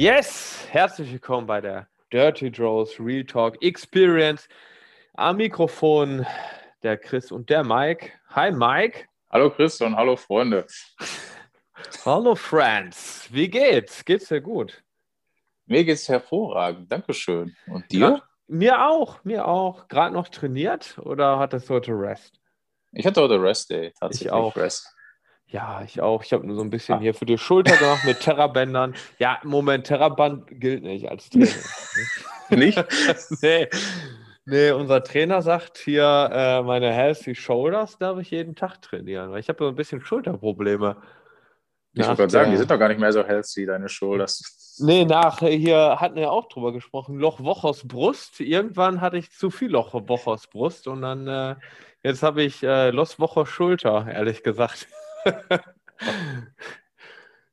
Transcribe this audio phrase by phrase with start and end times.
[0.00, 4.48] Yes, herzlich willkommen bei der Dirty Draws Real Talk Experience.
[5.14, 6.24] Am Mikrofon
[6.84, 8.12] der Chris und der Mike.
[8.28, 9.06] Hi Mike.
[9.28, 10.68] Hallo Chris und hallo Freunde.
[12.04, 13.26] Hallo Friends.
[13.32, 14.04] Wie geht's?
[14.04, 14.84] Geht's dir gut?
[15.66, 16.92] Mir geht's hervorragend.
[16.92, 17.56] Dankeschön.
[17.66, 17.98] Und dir?
[17.98, 19.88] Ja, mir auch, mir auch.
[19.88, 22.38] Gerade noch trainiert oder hattest du heute Rest?
[22.92, 24.26] Ich hatte heute Rest Day, tatsächlich.
[24.26, 24.54] Ich auch.
[24.54, 24.94] Rest.
[25.50, 26.22] Ja, ich auch.
[26.22, 27.00] Ich habe nur so ein bisschen ah.
[27.00, 28.94] hier für die Schulter gemacht mit Terrabändern.
[29.18, 31.48] Ja, im Moment, Terraband gilt nicht als Training.
[32.50, 32.84] nicht?
[33.42, 33.68] nee.
[34.44, 39.40] Nee, unser Trainer sagt hier, äh, meine Healthy Shoulders darf ich jeden Tag trainieren, weil
[39.40, 40.96] ich habe so ein bisschen Schulterprobleme.
[41.92, 44.76] Ich wollte gerade sagen, die sind doch gar nicht mehr so healthy, deine Shoulders.
[44.80, 48.40] Nee, nach hier hatten wir auch drüber gesprochen, Loch Wochers Brust.
[48.40, 51.56] Irgendwann hatte ich zu viel Loch Wochers Brust und dann äh,
[52.02, 54.86] jetzt habe ich äh, Los Wochers Schulter, ehrlich gesagt.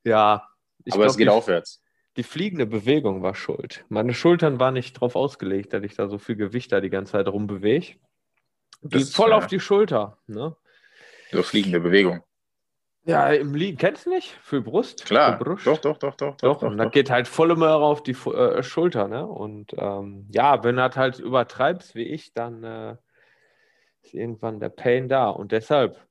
[0.04, 0.48] ja.
[0.88, 1.82] Aber glaub, es geht die, aufwärts.
[2.16, 3.84] Die fliegende Bewegung war schuld.
[3.88, 7.12] Meine Schultern waren nicht drauf ausgelegt, dass ich da so viel Gewicht da die ganze
[7.12, 7.96] Zeit rumbewege.
[8.82, 9.36] Die voll ja.
[9.36, 10.18] auf die Schulter.
[10.26, 10.56] Ne?
[11.32, 12.22] So fliegende Bewegung.
[13.04, 14.36] Ja, im Liegen kennst du nicht?
[14.42, 15.04] Für Brust?
[15.04, 15.38] Klar.
[15.38, 15.66] Für Brust.
[15.66, 16.36] Doch, doch, doch, doch.
[16.38, 19.24] Doch, doch und dann geht halt volle Möhre auf die äh, Schulter, ne?
[19.24, 22.96] Und ähm, ja, wenn du das halt übertreibst wie ich, dann äh,
[24.02, 25.28] ist irgendwann der Pain da.
[25.28, 26.04] Und deshalb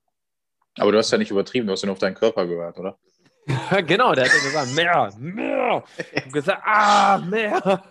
[0.78, 2.98] aber du hast ja nicht übertrieben, du hast ja nur auf deinen Körper gehört, oder?
[3.86, 5.84] genau, der hat ja gesagt, mehr, mehr.
[6.24, 7.82] Und gesagt, ah, mehr.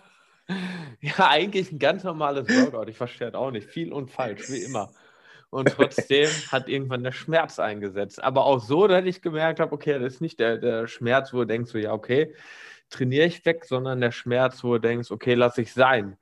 [1.00, 2.88] Ja, eigentlich ein ganz normales Workout.
[2.88, 3.68] Ich verstehe das auch nicht.
[3.68, 4.90] Viel und falsch, wie immer.
[5.50, 8.22] Und trotzdem hat irgendwann der Schmerz eingesetzt.
[8.22, 11.38] Aber auch so, dass ich gemerkt habe, okay, das ist nicht der, der Schmerz, wo
[11.38, 12.34] du denkst, so, ja, okay,
[12.90, 16.16] trainiere ich weg, sondern der Schmerz, wo du denkst, okay, lass ich sein.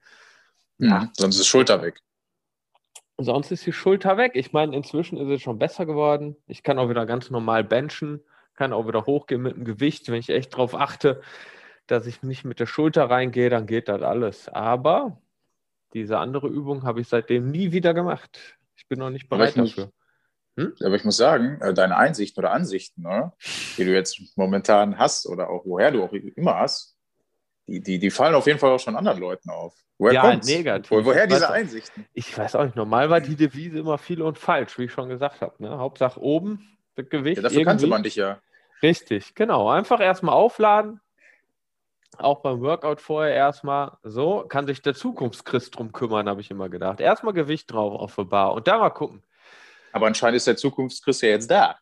[0.78, 2.00] Ja, mhm, sonst ist Schulter weg.
[3.18, 4.32] Sonst ist die Schulter weg.
[4.34, 6.36] Ich meine, inzwischen ist es schon besser geworden.
[6.46, 8.20] Ich kann auch wieder ganz normal benchen,
[8.54, 10.08] kann auch wieder hochgehen mit dem Gewicht.
[10.08, 11.20] Wenn ich echt darauf achte,
[11.86, 14.48] dass ich nicht mit der Schulter reingehe, dann geht das alles.
[14.48, 15.20] Aber
[15.92, 18.56] diese andere Übung habe ich seitdem nie wieder gemacht.
[18.76, 19.92] Ich bin noch nicht bereit dafür.
[20.56, 20.74] Hm?
[20.84, 23.36] Aber ich muss sagen, äh, deine Einsichten oder Ansichten, oder?
[23.76, 26.93] die du jetzt momentan hast oder auch woher du auch immer hast,
[27.66, 29.74] die, die, die fallen auf jeden Fall auch schon anderen Leuten auf.
[29.98, 30.48] Woher ja, kommt's?
[30.48, 30.90] negativ.
[30.90, 32.06] Wo, woher diese Einsichten?
[32.12, 32.76] Ich weiß auch nicht.
[32.76, 35.54] Normal war die Devise immer viel und falsch, wie ich schon gesagt habe.
[35.62, 35.70] Ne?
[35.78, 37.36] Hauptsache oben, das Gewicht.
[37.36, 37.70] Ja, dafür irgendwie.
[37.70, 38.40] kannte man dich ja.
[38.82, 39.70] Richtig, genau.
[39.70, 41.00] Einfach erstmal aufladen.
[42.18, 46.68] Auch beim Workout vorher erstmal so, kann sich der Zukunftschrist drum kümmern, habe ich immer
[46.68, 47.00] gedacht.
[47.00, 49.22] Erstmal Gewicht drauf auf der Bar und da mal gucken.
[49.92, 51.78] Aber anscheinend ist der Zukunftschrist ja jetzt da.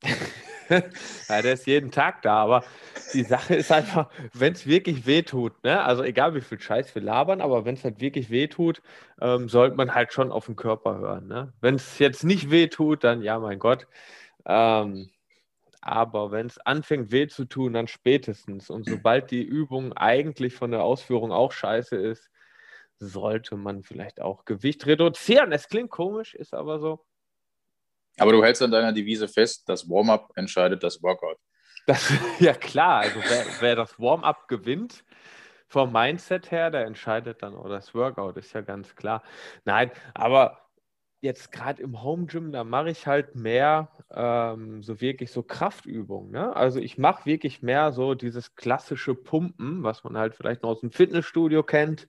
[1.28, 2.64] ja, der ist jeden Tag da, aber
[3.12, 5.82] die Sache ist einfach, wenn es wirklich wehtut, ne?
[5.82, 8.82] also egal wie viel Scheiß wir labern, aber wenn es halt wirklich wehtut,
[9.20, 11.26] ähm, sollte man halt schon auf den Körper hören.
[11.26, 11.52] Ne?
[11.60, 13.86] Wenn es jetzt nicht wehtut, dann ja, mein Gott.
[14.46, 15.10] Ähm,
[15.80, 18.70] aber wenn es anfängt weh zu tun, dann spätestens.
[18.70, 22.30] Und sobald die Übung eigentlich von der Ausführung auch scheiße ist,
[22.98, 25.52] sollte man vielleicht auch Gewicht reduzieren.
[25.52, 27.04] Es klingt komisch, ist aber so.
[28.20, 31.38] Aber du hältst an deiner Devise fest, das Warm-up entscheidet das Workout.
[31.86, 35.04] Das, ja klar, also wer, wer das Warm-up gewinnt,
[35.66, 39.22] vom Mindset her, der entscheidet dann auch das Workout, ist ja ganz klar.
[39.64, 40.68] Nein, aber
[41.22, 46.30] jetzt gerade im Home Gym, da mache ich halt mehr ähm, so wirklich so Kraftübungen.
[46.30, 46.54] Ne?
[46.54, 50.80] Also ich mache wirklich mehr so dieses klassische Pumpen, was man halt vielleicht noch aus
[50.80, 52.06] dem Fitnessstudio kennt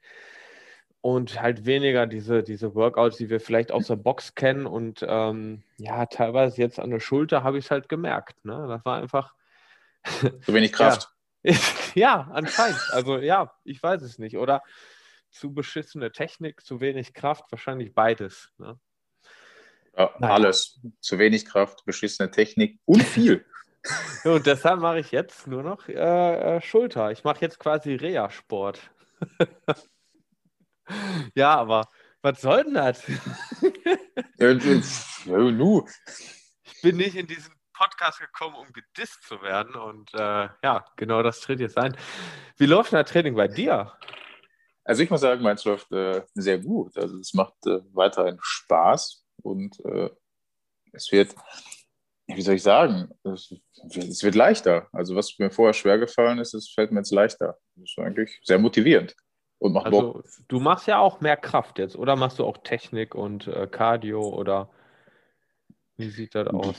[1.02, 4.68] und halt weniger diese, diese Workouts, die wir vielleicht aus der Box kennen.
[4.68, 8.46] Und ähm, ja, teilweise jetzt an der Schulter habe ich es halt gemerkt.
[8.46, 8.66] Ne?
[8.68, 9.34] Das war einfach.
[10.06, 11.10] Zu wenig Kraft.
[11.44, 11.56] ja.
[11.96, 12.80] ja, anscheinend.
[12.92, 14.38] Also ja, ich weiß es nicht.
[14.38, 14.62] Oder
[15.32, 18.52] zu beschissene Technik, zu wenig Kraft, wahrscheinlich beides.
[18.58, 18.80] Ne?
[19.98, 20.80] Ja, alles.
[21.00, 23.46] Zu wenig Kraft, beschissene Technik und viel.
[24.24, 27.12] und deshalb mache ich jetzt nur noch äh, äh Schulter.
[27.12, 28.92] Ich mache jetzt quasi Reha-Sport.
[31.36, 31.88] Ja, aber
[32.22, 33.04] was soll denn das?
[36.64, 39.76] Ich bin nicht in diesen Podcast gekommen, um gedisst zu werden.
[39.76, 41.98] Und äh, ja, genau das tritt jetzt ein.
[42.58, 43.92] Wie läuft denn das Training bei dir?
[44.84, 46.98] Also ich muss sagen, meins läuft äh, sehr gut.
[46.98, 50.10] Also es macht äh, weiterhin Spaß und äh,
[50.92, 51.34] es wird,
[52.28, 53.54] wie soll ich sagen, es,
[53.90, 54.88] es, wird leichter.
[54.92, 57.58] Also was mir vorher schwer gefallen ist, es fällt mir jetzt leichter.
[57.76, 59.16] Das ist eigentlich sehr motivierend
[59.62, 60.26] und macht also, Bock.
[60.48, 64.20] Du machst ja auch mehr Kraft jetzt, oder machst du auch Technik und äh, Cardio
[64.28, 64.70] oder
[65.98, 66.76] wie sieht das aus?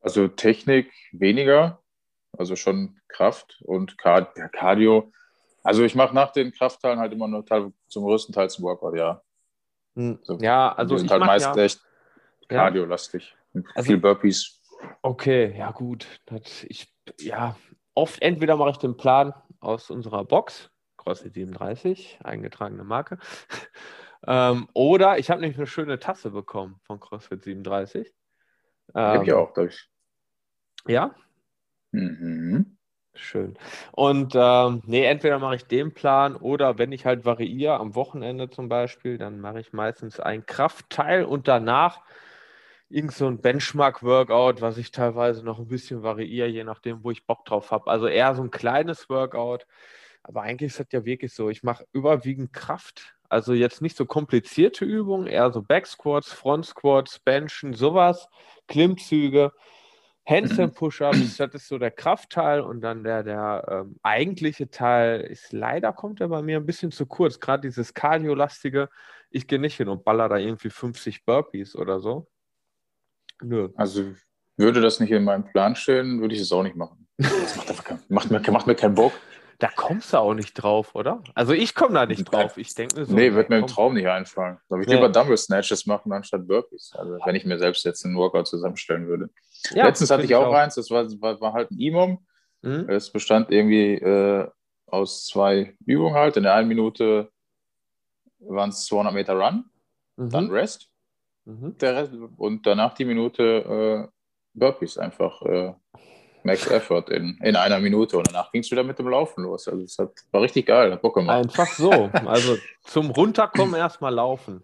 [0.00, 1.80] Also Technik weniger,
[2.36, 5.12] also schon Kraft und Cardio.
[5.62, 8.96] Also ich mache nach den Kraftteilen halt immer nur Teil, zum größten Teil zum Workout,
[8.96, 9.22] ja.
[9.94, 11.80] Hm, so, ja, also sind halt meist ja, echt
[12.48, 13.36] Cardio-lastig.
[13.76, 14.60] Also, viel Burpees.
[15.00, 16.08] Okay, ja gut.
[16.26, 17.56] Das, ich, ja,
[17.94, 20.70] oft entweder mache ich den Plan aus unserer Box,
[21.04, 23.18] CrossFit 37, eingetragene Marke.
[24.26, 28.12] ähm, oder ich habe nämlich eine schöne Tasse bekommen von CrossFit 37.
[28.94, 29.88] Ähm, habe ich auch, ich.
[30.86, 31.14] Ja?
[31.92, 32.76] Mhm.
[33.16, 33.56] Schön.
[33.92, 38.50] Und ähm, nee, entweder mache ich den Plan oder wenn ich halt variiere, am Wochenende
[38.50, 42.00] zum Beispiel, dann mache ich meistens ein Kraftteil und danach
[42.88, 47.26] irgend so ein Benchmark-Workout, was ich teilweise noch ein bisschen variiere, je nachdem, wo ich
[47.26, 47.88] Bock drauf habe.
[47.88, 49.66] Also eher so ein kleines Workout.
[50.24, 51.50] Aber eigentlich ist das ja wirklich so.
[51.50, 53.14] Ich mache überwiegend Kraft.
[53.28, 58.28] Also jetzt nicht so komplizierte Übungen, eher so Backsquats, Front Squats, Benchen, sowas,
[58.66, 59.52] Klimmzüge.
[60.26, 65.92] Handstand-Push-Ups, das ist so der Kraftteil und dann der, der ähm, eigentliche Teil ist leider,
[65.92, 67.40] kommt er bei mir ein bisschen zu kurz.
[67.40, 68.88] Gerade dieses Kardiolastige,
[69.30, 72.26] ich gehe nicht hin und baller da irgendwie 50 Burpees oder so.
[73.42, 73.68] Nö.
[73.76, 74.14] Also
[74.56, 77.06] würde das nicht in meinem Plan stehen, würde ich es auch nicht machen.
[77.18, 79.12] Das macht, einfach kein, macht, mir, macht mir keinen Bock.
[79.64, 81.22] Da kommst du auch nicht drauf, oder?
[81.34, 82.58] Also ich komme da nicht drauf.
[82.58, 83.14] Ich denke mir so.
[83.14, 84.58] Nee, wird mir im Traum nicht einfallen.
[84.68, 84.96] Soll ich nee.
[84.96, 86.92] lieber Dumble Snatches machen anstatt Burpees.
[86.94, 89.30] Also wenn ich mir selbst jetzt einen Workout zusammenstellen würde.
[89.70, 92.26] Ja, Letztens hatte ich auch, auch, eins, das war, war, war halt ein Imom.
[92.60, 92.90] Mhm.
[92.90, 94.46] Es bestand irgendwie äh,
[94.86, 96.36] aus zwei Übungen halt.
[96.36, 97.30] In der einen Minute
[98.40, 99.64] waren es 200 Meter Run,
[100.16, 100.28] mhm.
[100.28, 100.90] dann Rest.
[101.46, 101.78] Mhm.
[101.78, 104.12] Der Rest, und danach die Minute äh,
[104.52, 105.40] Burpees einfach.
[105.40, 105.72] Äh,
[106.44, 109.66] Max Effort in, in einer Minute und danach ging es wieder mit dem Laufen los.
[109.66, 111.38] Also es hat, war richtig geil, hat Bock gemacht.
[111.38, 112.10] Einfach so.
[112.26, 114.62] Also zum Runterkommen erstmal laufen.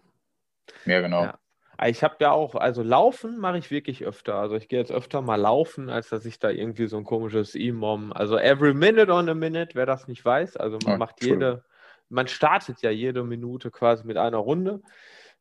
[0.85, 1.23] Ja, genau.
[1.23, 1.39] Ja.
[1.87, 4.35] Ich habe ja auch, also laufen mache ich wirklich öfter.
[4.35, 7.55] Also ich gehe jetzt öfter mal laufen, als dass ich da irgendwie so ein komisches
[7.55, 10.57] E-Mom, also every minute on a minute, wer das nicht weiß.
[10.57, 11.63] Also man oh, macht jede,
[12.09, 14.83] man startet ja jede Minute quasi mit einer Runde.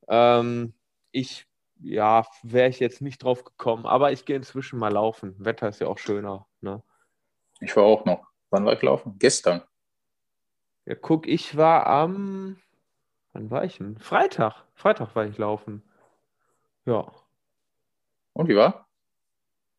[0.09, 0.73] Ähm,
[1.13, 1.50] ich
[1.83, 3.87] ja, wäre ich jetzt nicht drauf gekommen.
[3.87, 5.35] Aber ich gehe inzwischen mal laufen.
[5.39, 6.47] Wetter ist ja auch schöner.
[6.61, 6.83] Ne?
[7.61, 8.27] Ich war auch noch.
[8.51, 9.17] Wann war ich laufen?
[9.19, 9.63] Gestern.
[10.87, 12.57] Ja, guck, ich war am.
[13.33, 13.99] Wann war ich denn?
[13.99, 14.65] Freitag.
[14.75, 15.83] Freitag war ich laufen.
[16.85, 17.13] Ja.
[18.33, 18.89] Und wie war?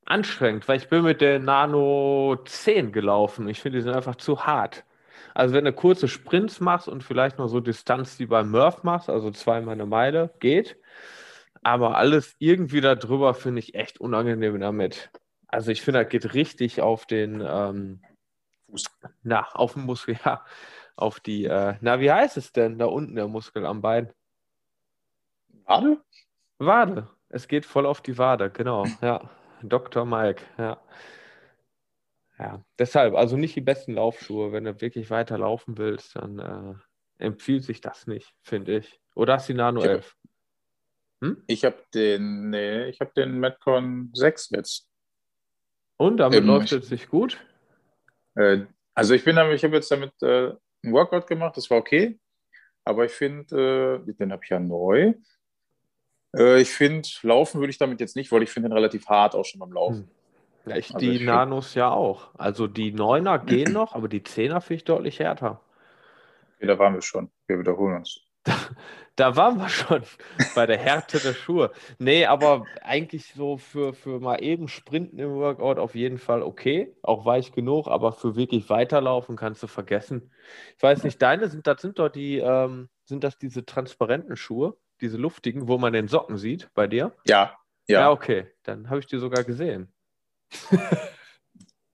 [0.06, 3.48] Anstrengend, weil ich bin mit der Nano 10 gelaufen.
[3.48, 4.83] Ich finde, die sind einfach zu hart.
[5.33, 9.09] Also wenn du kurze Sprints machst und vielleicht noch so Distanz wie beim Murph machst,
[9.09, 10.77] also zweimal eine Meile, geht.
[11.63, 15.12] Aber alles irgendwie darüber finde ich echt unangenehm damit.
[15.48, 18.02] Also ich finde, das geht richtig auf den ähm,
[18.66, 18.86] Fuß.
[19.24, 20.46] Na, auf den Muskel, ja.
[20.96, 24.12] Auf die, äh, na, wie heißt es denn da unten der Muskel am Bein?
[25.66, 26.02] Wade?
[26.58, 27.10] Wade.
[27.30, 28.86] Es geht voll auf die Wade, genau.
[29.02, 29.30] Ja.
[29.63, 30.06] Dr.
[30.06, 30.81] Mike, ja.
[32.40, 34.52] Ja, deshalb, also nicht die besten Laufschuhe.
[34.52, 39.00] Wenn du wirklich weiter laufen willst, dann äh, empfiehlt sich das nicht, finde ich.
[39.13, 40.16] Oder hast du die Nano 11?
[41.22, 41.44] Hm?
[41.48, 44.88] Ich habe den, nee, ich habe den Metcon 6 jetzt.
[45.98, 47.38] Und damit Eben, läuft es sich gut?
[48.36, 48.66] Äh,
[48.96, 50.50] also ich bin damit, ich habe jetzt damit äh,
[50.84, 52.20] ein Workout gemacht, das war okay.
[52.84, 55.14] Aber ich finde, äh, den habe ich ja neu.
[56.36, 59.36] Äh, ich finde, laufen würde ich damit jetzt nicht, weil ich finde den relativ hart
[59.36, 60.10] auch schon beim Laufen.
[60.66, 60.72] Hm.
[60.72, 62.32] Ja, ich, also die ich Nanos ja auch.
[62.38, 65.62] Also die Neuner gehen noch, aber die Zehner finde ich deutlich härter.
[66.56, 67.32] Okay, da waren wir schon.
[67.48, 68.20] Wir wiederholen uns.
[69.15, 70.04] Da waren wir schon
[70.56, 71.72] bei der Härte der Schuhe.
[72.00, 76.96] Nee, aber eigentlich so für, für mal eben Sprinten im Workout auf jeden Fall okay.
[77.04, 80.32] Auch weich genug, aber für wirklich weiterlaufen kannst du vergessen.
[80.77, 84.77] Ich weiß nicht, deine sind, das sind doch die, ähm, sind das diese transparenten Schuhe,
[85.01, 87.13] diese luftigen, wo man den Socken sieht bei dir?
[87.25, 88.00] Ja, ja.
[88.00, 88.48] Ja, okay.
[88.63, 89.94] Dann habe ich die sogar gesehen.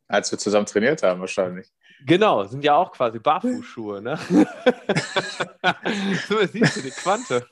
[0.08, 1.74] Als wir zusammen trainiert haben, wahrscheinlich.
[2.06, 4.18] Genau, sind ja auch quasi Barfußschuhe, ne?
[6.28, 7.48] so siehst du die Quante.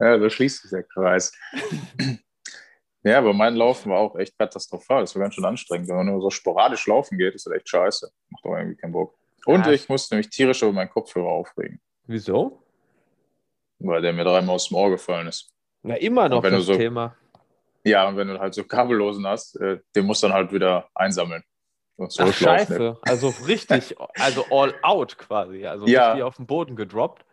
[0.00, 1.32] ja, da schließt sich der Kreis.
[3.04, 5.02] Ja, aber mein Laufen war auch echt katastrophal.
[5.02, 5.88] Das war ganz schön anstrengend.
[5.88, 8.10] Wenn man nur so sporadisch laufen geht, ist das echt scheiße.
[8.30, 9.16] Macht doch irgendwie keinen Bock.
[9.46, 11.80] Und ja, ich musste mich tierisch über meinen Kopfhörer aufregen.
[12.06, 12.62] Wieso?
[13.78, 15.52] Weil der mir dreimal aus dem Ohr gefallen ist.
[15.82, 17.14] Na, immer noch das so, Thema.
[17.84, 20.88] Ja, und wenn du halt so kabellosen hast, äh, den musst du dann halt wieder
[20.94, 21.44] einsammeln.
[21.98, 22.96] Ach, scheiße.
[23.02, 25.66] Also richtig, also all out quasi.
[25.66, 26.08] Also ja.
[26.08, 27.24] richtig auf den Boden gedroppt.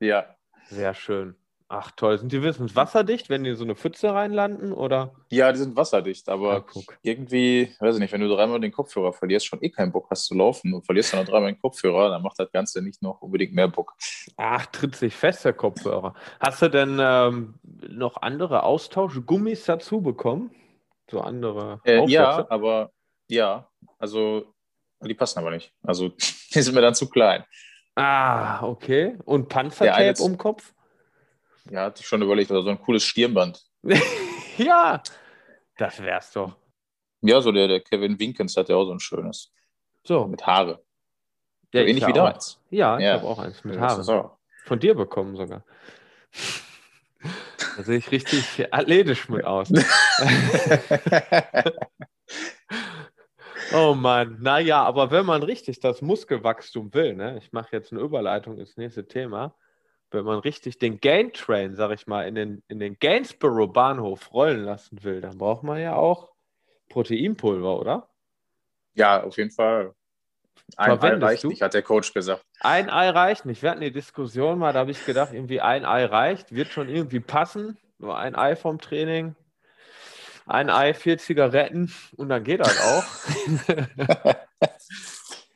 [0.00, 0.34] Ja.
[0.68, 1.36] Sehr schön.
[1.72, 2.18] Ach toll.
[2.18, 4.72] Sind die Wissens wasserdicht, wenn die in so eine Pfütze reinlanden?
[4.72, 5.14] Oder?
[5.30, 9.12] Ja, die sind wasserdicht, aber ja, irgendwie, weiß ich nicht, wenn du dreimal den Kopfhörer
[9.12, 12.08] verlierst, schon eh keinen Bock hast zu laufen und verlierst dann noch dreimal den Kopfhörer,
[12.08, 13.94] dann macht das Ganze nicht noch unbedingt mehr Bock.
[14.36, 16.14] Ach, tritt sich fest, der Kopfhörer.
[16.40, 20.50] Hast du denn ähm, noch andere Austauschgummis dazu bekommen?
[21.08, 22.90] So andere äh, Ja, aber
[23.30, 23.68] ja,
[23.98, 24.54] also
[25.02, 25.72] die passen aber nicht.
[25.82, 26.08] Also
[26.54, 27.44] die sind mir dann zu klein.
[27.94, 29.16] Ah, okay.
[29.24, 30.72] Und Panzertape um Kopf?
[31.70, 32.50] Ja, hatte ich schon überlegt.
[32.50, 33.62] Also so ein cooles Stirnband.
[34.58, 35.02] ja,
[35.76, 36.56] das wär's doch.
[37.22, 39.52] Ja, so der, der Kevin Winkens hat ja auch so ein schönes.
[40.04, 40.26] So.
[40.26, 40.82] Mit Haare.
[41.72, 42.60] Ja, so ähnlich ich wie deins.
[42.70, 43.12] Ja, ich Ja.
[43.14, 44.38] habe auch eins mit Ja, auch.
[44.64, 45.64] Von dir bekommen sogar.
[47.76, 49.70] Da sehe ich richtig athletisch mit aus.
[53.72, 58.00] Oh Mann, naja, aber wenn man richtig das Muskelwachstum will, ne, ich mache jetzt eine
[58.00, 59.54] Überleitung ins nächste Thema,
[60.10, 64.32] wenn man richtig den Gain Train, sag ich mal, in den, in den Gainsborough Bahnhof
[64.32, 66.30] rollen lassen will, dann braucht man ja auch
[66.88, 68.10] Proteinpulver, oder?
[68.94, 69.94] ja, auf jeden Fall.
[70.76, 71.48] Ein Ei reicht du?
[71.48, 72.44] nicht, hat der Coach gesagt.
[72.60, 73.62] Ein Ei reicht nicht.
[73.62, 76.88] Wir hatten die Diskussion mal, da habe ich gedacht, irgendwie ein Ei reicht, wird schon
[76.88, 77.78] irgendwie passen.
[77.98, 79.34] Nur ein Ei vom Training,
[80.50, 83.04] ein Ei, vier Zigaretten und dann geht das auch.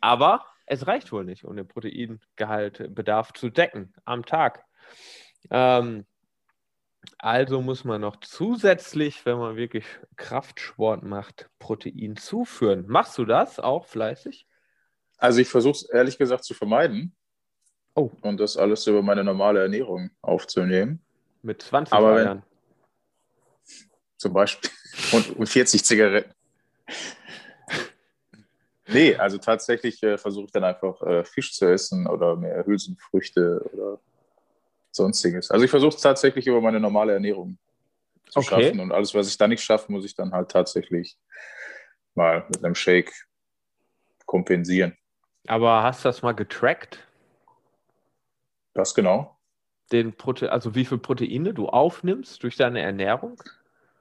[0.00, 4.64] Aber es reicht wohl nicht, um den Proteingehaltbedarf zu decken am Tag.
[5.50, 6.06] Ähm,
[7.18, 9.84] also muss man noch zusätzlich, wenn man wirklich
[10.16, 12.84] Kraftsport macht, Protein zuführen.
[12.88, 14.46] Machst du das auch fleißig?
[15.18, 17.14] Also ich versuche es ehrlich gesagt zu vermeiden
[17.96, 21.04] Oh, und das alles über meine normale Ernährung aufzunehmen.
[21.42, 22.42] mit 20 Aber wenn- Eiern.
[24.16, 24.70] Zum Beispiel.
[25.12, 26.32] Und, und 40 Zigaretten.
[28.86, 33.60] Nee, also tatsächlich äh, versuche ich dann einfach äh, Fisch zu essen oder mehr Hülsenfrüchte
[33.72, 33.98] oder
[34.90, 35.50] sonstiges.
[35.50, 37.58] Also ich versuche es tatsächlich über meine normale Ernährung
[38.28, 38.48] zu Okay.
[38.48, 38.80] schaffen.
[38.80, 41.16] Und alles, was ich da nicht schaffe, muss ich dann halt tatsächlich
[42.14, 43.12] mal mit einem Shake
[44.26, 44.96] kompensieren.
[45.46, 47.06] Aber hast du das mal getrackt?
[48.74, 49.38] Das genau.
[49.92, 53.42] Den Prote also wie viel Proteine du aufnimmst durch deine Ernährung?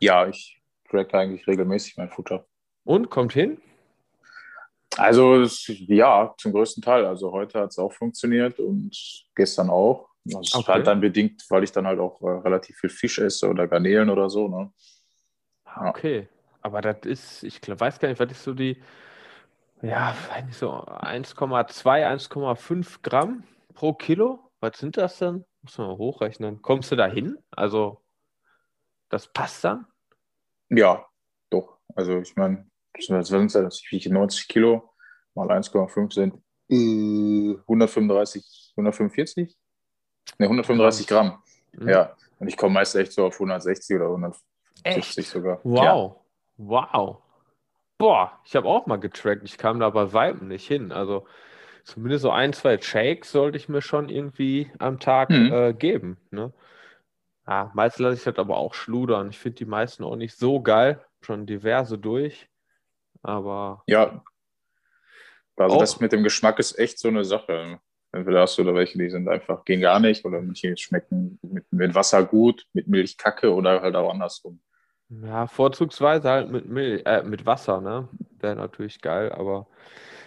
[0.04, 2.46] Ja, ich track eigentlich regelmäßig mein Futter.
[2.84, 3.62] Und kommt hin?
[4.98, 7.06] Also es, ja, zum größten Teil.
[7.06, 8.96] Also heute hat es auch funktioniert und
[9.36, 10.10] gestern auch.
[10.26, 10.72] Das ist Okay.
[10.72, 14.10] halt dann bedingt, weil ich dann halt auch äh, relativ viel Fisch esse oder Garnelen
[14.10, 14.48] oder so.
[14.48, 14.72] Ne?
[15.66, 15.90] Ja.
[15.90, 16.28] Okay.
[16.62, 18.82] Aber das ist, ich glaub, weiß gar nicht, was ist so die,
[19.82, 23.44] ja, eigentlich so 1,2, 1,5 Gramm
[23.74, 24.52] pro Kilo?
[24.62, 25.44] Was sind das denn?
[25.62, 26.62] Muss man mal hochrechnen.
[26.62, 27.38] Kommst du da hin?
[27.52, 28.02] Also,
[29.10, 29.88] das passt dann?
[30.75, 31.06] Ja,
[31.50, 31.77] doch.
[31.96, 32.65] Also ich meine,
[33.10, 33.82] was sind das?
[33.89, 34.94] Wiege 90 Kilo
[35.36, 36.36] mal 1,5 sind
[36.70, 39.56] äh, 135, 145?
[40.38, 41.42] Ne, 135 Gramm.
[41.74, 41.89] Mhm.
[41.89, 42.15] Ja.
[42.39, 44.44] Und ich komme meist echt so auf 160 oder 150
[44.84, 45.30] Echt?
[45.30, 45.60] sogar.
[45.63, 45.96] Ja.
[45.96, 46.15] Wow.
[46.58, 47.18] Wow.
[47.98, 49.44] Boah, ich habe auch mal getrackt.
[49.44, 50.92] Ich kam da bei Weitem nicht hin.
[50.92, 51.25] Also
[51.84, 55.51] zumindest so ein, zwei Shakes sollte ich mir schon irgendwie am Tag Mhm.
[55.53, 56.18] äh, geben.
[56.32, 56.51] Ne?
[57.48, 59.30] Ja, meist lasse ich das aber auch schludern.
[59.30, 61.04] Ich finde die meisten auch nicht so geil.
[61.22, 62.50] Schon diverse durch.
[63.22, 64.22] Aber Ja,
[65.56, 67.80] also Auch- das mit dem Geschmack ist echt so eine Sache.
[68.12, 71.72] Entweder hast du da welche, die sind einfach, gehen gar nicht, oder manche schmecken mit,
[71.72, 74.60] mit Wasser gut, mit Milch kacke oder halt auch andersrum.
[75.10, 78.10] ja, vorzugsweise halt mit Mil äh, mit Wasser, ne?
[78.40, 79.68] Wäre natürlich geil, aber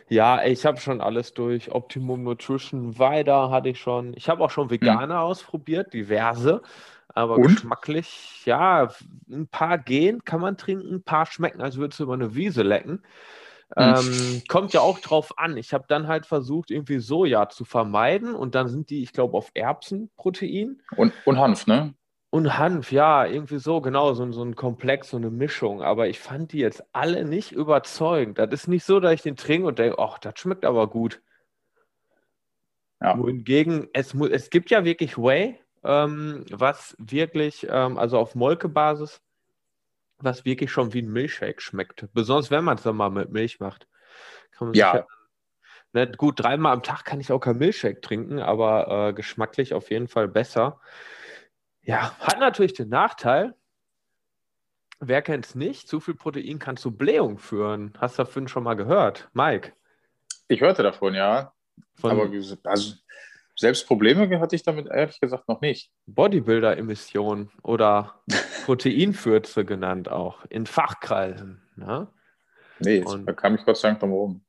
[0.08, 1.70] ja, ich habe schon alles durch.
[1.72, 4.14] Optimum Nutrition, weiter hatte ich schon.
[4.14, 6.62] Ich habe auch schon Veganer ausprobiert, diverse.
[7.16, 7.46] Aber Und?
[7.46, 8.90] geschmacklich, ja,
[9.30, 12.62] ein paar gehen, kann man trinken, ein paar schmecken, als würdest du über eine Wiese
[12.62, 13.02] lecken.
[13.74, 15.56] Ähm, kommt ja auch drauf an.
[15.56, 19.34] Ich habe dann halt versucht, irgendwie Soja zu vermeiden und dann sind die, ich glaube,
[19.34, 20.82] auf Erbsenprotein.
[20.94, 21.94] Und, und Hanf, ne?
[22.28, 25.80] Und Hanf, ja, irgendwie so, genau, so, so ein Komplex, so eine Mischung.
[25.80, 28.38] Aber ich fand die jetzt alle nicht überzeugend.
[28.38, 31.22] Das ist nicht so, dass ich den trinke und denke, ach, das schmeckt aber gut.
[33.00, 33.18] Ja.
[33.18, 35.58] Wohingegen, es, es gibt ja wirklich Whey,
[36.50, 39.20] was wirklich, ähm, also auf Molkebasis,
[40.18, 42.08] was wirklich schon wie ein Milchshake schmeckt.
[42.12, 43.86] Besonders wenn man es dann mal mit Milch macht.
[44.72, 45.06] Ja.
[45.92, 49.90] ne, gut, dreimal am Tag kann ich auch kein Milchshake trinken, aber äh, geschmacklich auf
[49.90, 50.80] jeden Fall besser.
[51.82, 53.54] Ja, hat natürlich den Nachteil,
[54.98, 57.92] wer kennt es nicht, zu viel Protein kann zu Blähung führen.
[57.98, 59.72] Hast du davon schon mal gehört, Mike?
[60.48, 61.52] Ich hörte davon, ja.
[61.94, 62.30] Von Aber
[62.64, 62.94] also,
[63.56, 65.90] selbst Probleme hatte ich damit ehrlich gesagt noch nicht.
[66.06, 68.20] Bodybuilder-Emissionen oder
[68.66, 71.62] Proteinfürze genannt auch in Fachkreisen.
[71.76, 72.08] Ne?
[72.78, 74.42] Nee, Und- da kam ich Gott sei Dank drum rum.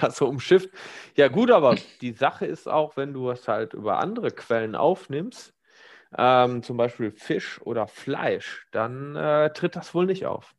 [0.00, 0.70] Ganz so umschifft.
[1.16, 5.52] Ja, gut, aber die Sache ist auch, wenn du es halt über andere Quellen aufnimmst,
[6.16, 10.54] ähm, zum Beispiel Fisch oder Fleisch, dann äh, tritt das wohl nicht auf.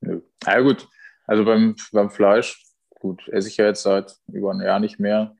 [0.00, 0.20] Nö.
[0.46, 0.86] Ja, gut.
[1.26, 5.34] Also beim, beim Fleisch, gut, esse ich ja jetzt seit über ein Jahr nicht mehr.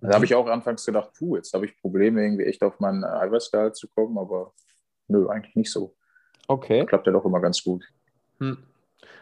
[0.00, 3.04] Da habe ich auch anfangs gedacht, puh, jetzt habe ich Probleme, irgendwie echt auf meinen
[3.04, 4.52] Eiweißgehalt zu kommen, aber
[5.08, 5.94] nö, eigentlich nicht so.
[6.48, 6.84] Okay.
[6.86, 7.84] Klappt ja doch immer ganz gut.
[8.38, 8.58] Hm.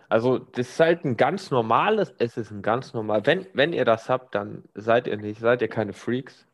[0.08, 3.24] Also, das ist halt ein ganz normales, es ist ein ganz normal.
[3.24, 6.46] Wenn, wenn ihr das habt, dann seid ihr nicht, seid ihr keine Freaks.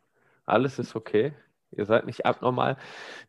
[0.47, 1.35] Alles ist okay.
[1.73, 2.77] Ihr seid nicht abnormal.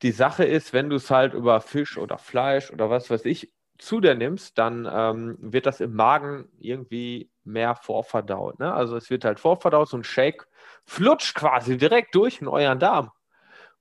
[0.02, 3.52] Die Sache ist, wenn du es halt über Fisch oder Fleisch oder was weiß ich
[3.78, 8.60] zu dir nimmst, dann ähm, wird das im Magen irgendwie mehr vorverdaut.
[8.60, 8.74] Ne?
[8.74, 10.48] Also es wird halt vorverdaut, so ein Shake
[10.86, 13.12] flutscht quasi direkt durch in euren Darm.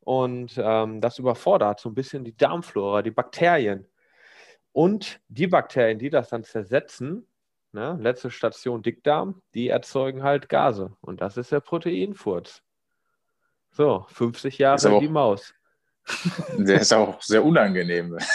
[0.00, 3.86] Und ähm, das überfordert so ein bisschen die Darmflora, die Bakterien.
[4.72, 7.26] Und die Bakterien, die das dann zersetzen,
[7.72, 10.96] ne, letzte Station Dickdarm, die erzeugen halt Gase.
[11.00, 12.62] Und das ist der Proteinfurz.
[13.72, 15.54] So, 50 Jahre die Maus.
[16.56, 18.18] Der ist auch sehr unangenehm.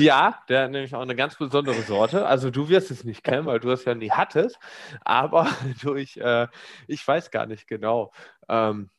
[0.00, 2.26] Ja, der hat nämlich auch eine ganz besondere Sorte.
[2.26, 4.58] Also du wirst es nicht kennen, weil du es ja nie hattest.
[5.02, 5.48] Aber
[5.82, 6.48] durch, äh,
[6.86, 8.12] ich weiß gar nicht genau,
[8.48, 8.90] ähm,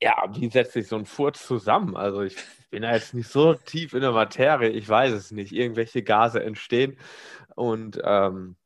[0.00, 1.96] ja, wie setzt sich so ein Furz zusammen?
[1.96, 2.36] Also ich
[2.70, 5.52] bin da jetzt nicht so tief in der Materie, ich weiß es nicht.
[5.52, 6.96] Irgendwelche Gase entstehen
[7.56, 8.56] und ähm,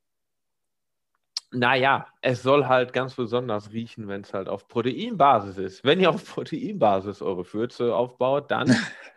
[1.52, 5.84] naja, es soll halt ganz besonders riechen, wenn es halt auf Proteinbasis ist.
[5.84, 8.74] Wenn ihr auf Proteinbasis eure Fürze aufbaut, dann,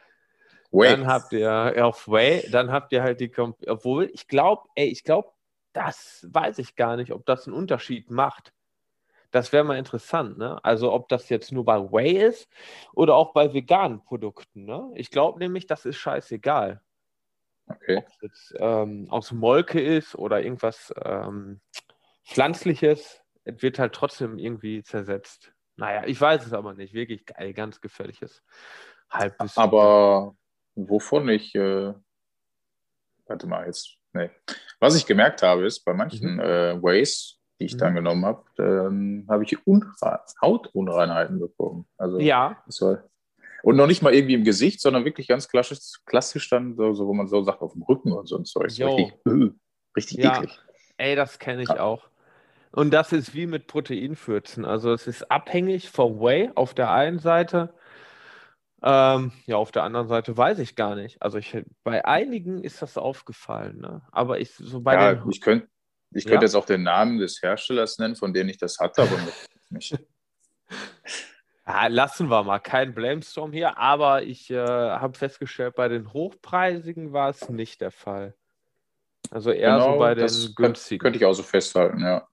[0.72, 3.31] dann habt ihr auf Whey, dann habt ihr halt die,
[3.67, 5.29] obwohl ich glaube, ey, ich glaube,
[5.74, 8.53] das weiß ich gar nicht, ob das einen Unterschied macht.
[9.31, 10.63] Das wäre mal interessant, ne?
[10.63, 12.48] Also ob das jetzt nur bei Whey ist
[12.93, 14.89] oder auch bei veganen Produkten, ne?
[14.95, 16.81] Ich glaube nämlich, das ist scheißegal.
[17.67, 17.98] Okay.
[17.98, 21.60] Ob es jetzt ähm, aus Molke ist oder irgendwas ähm,
[22.24, 25.51] Pflanzliches, es wird halt trotzdem irgendwie zersetzt.
[25.75, 26.93] Naja, ich weiß es aber nicht.
[26.93, 28.43] Wirklich geil, ganz gefährliches
[29.10, 29.62] Halbwissen.
[29.62, 30.36] Aber
[30.75, 31.94] wovon ich, äh,
[33.27, 34.29] warte mal jetzt, nee.
[34.79, 36.39] Was ich gemerkt habe, ist, bei manchen mhm.
[36.39, 37.79] äh, Ways, die ich mhm.
[37.79, 39.58] dann genommen habe, habe ich
[40.41, 41.88] Hautunreinheiten bekommen.
[41.98, 42.63] Also, ja.
[42.79, 43.03] War,
[43.63, 47.08] und noch nicht mal irgendwie im Gesicht, sondern wirklich ganz klassisch, klassisch dann, so, so
[47.08, 48.65] wo man so sagt, auf dem Rücken und so ein Zeug.
[48.65, 49.50] Richtig, äh,
[49.96, 50.38] richtig ja.
[50.38, 50.60] eklig.
[50.98, 51.79] Ey, das kenne ich ja.
[51.79, 52.08] auch.
[52.72, 54.65] Und das ist wie mit Proteinfürzen.
[54.65, 57.74] Also es ist abhängig vom Whey auf der einen Seite.
[58.87, 61.19] Ähm, ja, auf der anderen Seite weiß ich gar nicht.
[61.19, 63.79] Also ich, bei einigen ist das aufgefallen.
[63.79, 64.03] Ne?
[64.11, 65.31] Aber ich so bei ja, den...
[65.31, 65.67] ich könnte
[66.11, 66.39] ich ja?
[66.39, 69.17] jetzt auch den Namen des Herstellers nennen, von dem ich das hatte, aber
[69.71, 69.98] nicht.
[71.67, 77.11] Ja, lassen wir mal, kein Blamestorm hier, aber ich äh, habe festgestellt, bei den Hochpreisigen
[77.11, 78.35] war es nicht der Fall.
[79.31, 81.01] Also eher genau, so bei den günstigen.
[81.01, 82.27] Könnte ich auch so festhalten, ja.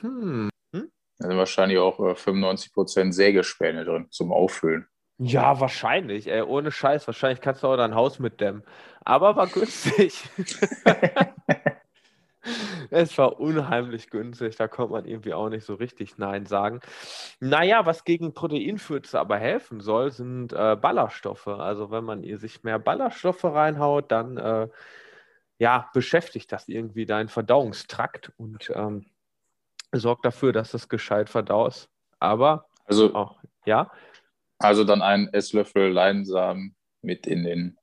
[0.00, 0.48] Hm.
[0.72, 0.92] hm?
[1.18, 4.86] Da sind wahrscheinlich auch äh, 95% Sägespäne drin zum Auffüllen.
[5.24, 7.06] Ja, wahrscheinlich, ey, ohne Scheiß.
[7.06, 8.64] Wahrscheinlich kannst du auch dein Haus mitdämmen.
[9.04, 10.20] Aber war günstig.
[12.90, 16.80] es war unheimlich günstig, da konnte man irgendwie auch nicht so richtig Nein sagen.
[17.38, 21.46] Naja, was gegen Proteinfürze aber helfen soll, sind äh, Ballaststoffe.
[21.46, 24.68] Also wenn man sich mehr Ballaststoffe reinhaut, dann äh,
[25.58, 29.06] ja, beschäftigt das irgendwie deinen Verdauungstrakt und ähm,
[29.92, 31.88] sorgt dafür, dass es gescheit verdaust.
[32.18, 33.92] Aber, also, auch, ja.
[34.62, 37.78] Also dann einen Esslöffel Leinsamen mit in den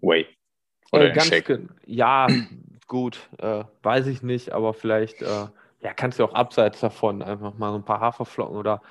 [0.00, 0.26] Whey.
[0.92, 1.60] Oder äh, den Shake.
[1.86, 2.26] Ja,
[2.86, 5.46] gut, äh, weiß ich nicht, aber vielleicht äh,
[5.80, 8.82] ja, kannst du auch abseits davon einfach mal so ein paar Haferflocken oder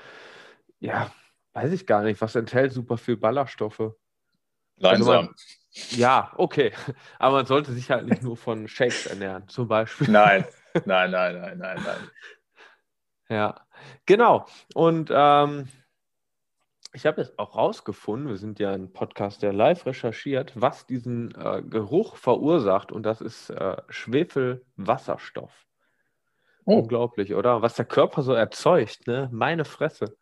[0.80, 1.12] ja,
[1.54, 3.94] weiß ich gar nicht, was enthält super viel Ballaststoffe.
[4.78, 5.30] Leinsamen.
[5.30, 6.72] Also ja, okay.
[7.20, 10.10] Aber man sollte sich halt nicht nur von Shakes ernähren, zum Beispiel.
[10.10, 10.46] Nein,
[10.86, 12.10] Nein, nein, nein, nein, nein.
[13.30, 13.68] Ja,
[14.06, 14.46] genau.
[14.74, 15.68] Und ähm,
[16.92, 21.34] ich habe jetzt auch rausgefunden, wir sind ja ein Podcast, der live recherchiert, was diesen
[21.36, 22.92] äh, Geruch verursacht.
[22.92, 25.52] Und das ist äh, Schwefelwasserstoff.
[26.66, 26.80] Oh.
[26.80, 27.62] Unglaublich, oder?
[27.62, 29.30] Was der Körper so erzeugt, ne?
[29.32, 30.18] Meine Fresse.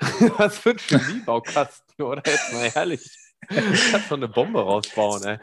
[0.38, 2.22] was für ein Chemiebaukasten, oder?
[2.24, 3.16] Jetzt mal ehrlich.
[3.48, 5.38] Kannst so eine Bombe rausbauen, ey.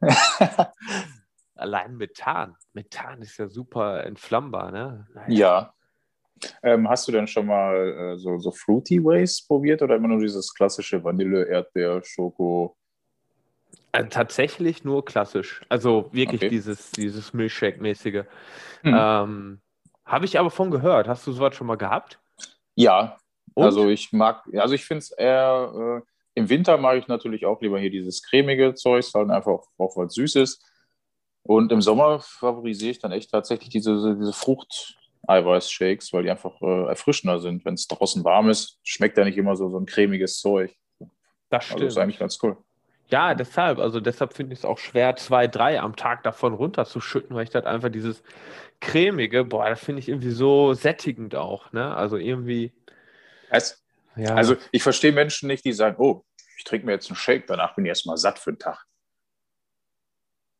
[1.54, 2.56] Allein Methan.
[2.72, 5.06] Methan ist ja super entflammbar, ne?
[5.14, 5.28] Naja.
[5.28, 5.74] Ja.
[6.62, 10.20] Ähm, hast du denn schon mal äh, so, so Fruity Ways probiert oder immer nur
[10.20, 12.76] dieses klassische Vanille, Erdbeer, Schoko?
[13.92, 15.62] Äh, tatsächlich nur klassisch.
[15.68, 16.50] Also wirklich okay.
[16.50, 18.24] dieses, dieses Milchshake-mäßige.
[18.82, 18.94] Hm.
[18.96, 19.60] Ähm,
[20.04, 21.08] Habe ich aber von gehört.
[21.08, 22.20] Hast du sowas schon mal gehabt?
[22.74, 23.16] Ja.
[23.54, 23.64] Und?
[23.64, 27.60] Also ich mag, also ich finde es eher, äh, im Winter mag ich natürlich auch
[27.60, 30.62] lieber hier dieses cremige Zeug, halt einfach auch, auch was Süßes.
[31.42, 34.32] Und im Sommer favorisiere ich dann echt tatsächlich diese, diese
[35.28, 37.64] Frucht-Eiweiß-Shakes, weil die einfach äh, erfrischender sind.
[37.64, 40.74] Wenn es draußen warm ist, schmeckt ja nicht immer so, so ein cremiges Zeug.
[41.50, 41.82] Das stimmt.
[41.82, 42.56] Also ist eigentlich ganz cool.
[43.10, 47.34] Ja, deshalb, also deshalb finde ich es auch schwer, zwei, drei am Tag davon runterzuschütten,
[47.34, 48.22] weil ich dann einfach dieses
[48.80, 51.94] cremige, boah, das finde ich irgendwie so sättigend auch, ne?
[51.96, 52.72] Also irgendwie.
[53.48, 53.82] Es,
[54.14, 54.34] ja.
[54.34, 56.22] Also ich verstehe Menschen nicht, die sagen, oh,
[56.58, 58.84] ich trinke mir jetzt einen Shake, danach bin ich erstmal satt für den Tag.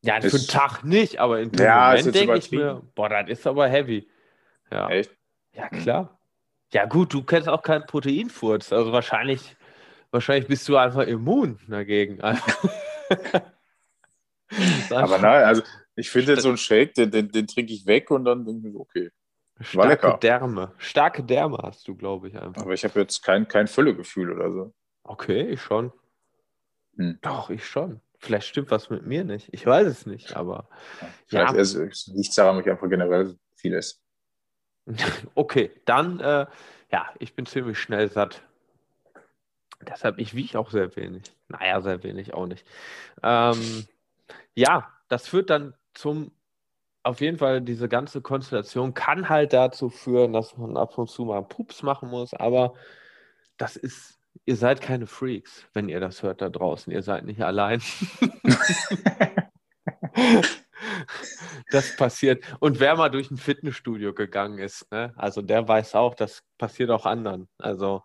[0.01, 3.29] Ja, für einen Tag nicht, aber in dem ja, Moment denke ich mir, boah, das
[3.29, 4.09] ist aber heavy.
[4.71, 4.89] Ja.
[4.91, 5.17] Echt?
[5.53, 6.19] Ja, klar.
[6.73, 8.73] Ja, gut, du kennst auch keinen Proteinfurz.
[8.73, 9.57] Also wahrscheinlich,
[10.11, 12.21] wahrscheinlich bist du einfach immun dagegen.
[14.91, 15.63] aber nein, also
[15.97, 18.75] Ich finde so einen Shake, den, den, den trinke ich weg und dann denke ich,
[18.75, 19.11] okay.
[19.61, 20.19] Starke lecker.
[20.23, 20.73] Därme.
[20.79, 22.63] Starke Därme hast du, glaube ich, einfach.
[22.63, 24.73] Aber ich habe jetzt kein, kein Völlegefühl oder so.
[25.03, 25.93] Okay, ich schon.
[26.97, 27.19] Hm.
[27.23, 28.01] Doch, ich schon.
[28.19, 29.49] Vielleicht stimmt was mit mir nicht.
[29.53, 30.69] Ich weiß es nicht, aber
[31.27, 31.59] Vielleicht Ja.
[31.59, 34.01] also, es liegt daran, mich einfach generell vieles.
[35.35, 36.47] okay, dann, äh,
[36.91, 38.43] ja, ich bin ziemlich schnell satt.
[39.87, 41.25] Deshalb, ich wiege auch sehr wenig.
[41.49, 42.67] Naja, sehr wenig auch nicht.
[43.23, 43.87] Ähm,
[44.55, 46.33] ja, das führt dann zum,
[47.03, 51.25] auf jeden Fall, diese ganze Konstellation kann halt dazu führen, dass man ab und zu
[51.25, 52.75] mal Pups machen muss, aber
[53.57, 56.93] das ist, ihr seid keine Freaks, wenn ihr das hört da draußen.
[56.93, 57.83] Ihr seid nicht allein.
[61.71, 62.45] Das passiert.
[62.61, 65.13] Und wer mal durch ein Fitnessstudio gegangen ist, ne?
[65.17, 67.49] also der weiß auch, das passiert auch anderen.
[67.59, 68.03] Also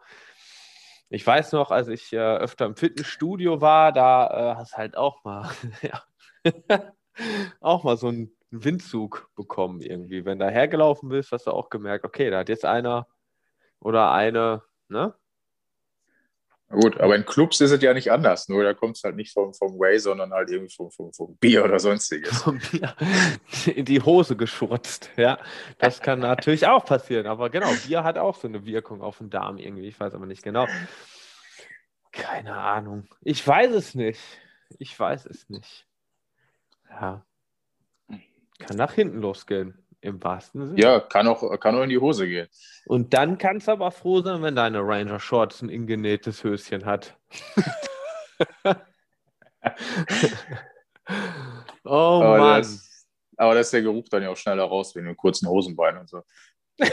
[1.10, 5.24] ich weiß noch, als ich äh, öfter im Fitnessstudio war, da äh, hast halt auch
[5.24, 5.50] mal,
[5.82, 6.04] ja,
[7.62, 10.26] auch mal so einen Windzug bekommen irgendwie.
[10.26, 13.08] Wenn du hergelaufen bist, hast du auch gemerkt, okay, da hat jetzt einer
[13.80, 15.14] oder eine, ne?
[16.74, 18.50] Gut, aber in Clubs ist es ja nicht anders.
[18.50, 21.38] Nur da kommt es halt nicht vom, vom Way, sondern halt irgendwie vom, vom, vom
[21.38, 22.42] Bier oder sonstiges.
[22.42, 22.96] von mir
[23.76, 25.12] in die Hose geschurzt.
[25.16, 25.38] Ja,
[25.78, 27.28] das kann natürlich auch passieren.
[27.28, 29.88] Aber genau, Bier hat auch so eine Wirkung auf den Darm irgendwie.
[29.88, 30.68] Ich weiß aber nicht genau.
[32.12, 33.08] Keine Ahnung.
[33.22, 34.22] Ich weiß es nicht.
[34.80, 35.86] Ich weiß es nicht.
[36.90, 37.24] Ja.
[38.60, 40.82] Kann nach hinten losgehen, im wahrsten Sinne.
[40.82, 42.48] Ja, kann auch, kann auch in die Hose gehen.
[42.86, 47.18] Und dann kannst du aber froh sein, wenn deine Ranger Shorts ein ingenähtes Höschen hat.
[51.86, 52.62] oh Aber Mann.
[52.62, 56.02] das, aber da ist der Geruch dann ja auch schneller raus, wegen den kurzen Hosenbeinen
[56.02, 56.22] und so.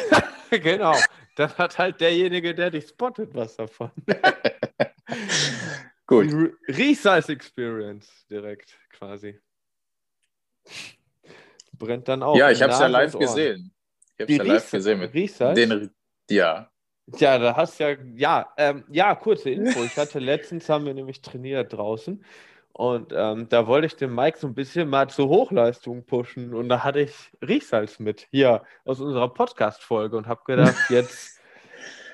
[0.50, 0.94] genau.
[1.34, 3.90] Dann hat halt derjenige, der dich spottet, was davon.
[6.06, 6.30] Gut.
[6.30, 9.40] Die Riechsalz-Experience direkt quasi.
[11.80, 12.36] Brennt dann auch.
[12.36, 13.72] Ja, ich habe es ja live gesehen.
[14.16, 15.56] Ich habe es ja live gesehen mit Riechsalz?
[15.56, 15.90] den,
[16.30, 16.70] ja.
[17.16, 19.82] Ja, da hast ja, ja, ähm, ja, kurze Info.
[19.82, 22.24] Ich hatte letztens haben wir nämlich trainiert draußen
[22.72, 26.68] und ähm, da wollte ich den Mike so ein bisschen mal zur Hochleistung pushen und
[26.68, 27.12] da hatte ich
[27.42, 31.40] Riechsalz mit hier aus unserer Podcast-Folge und habe gedacht, jetzt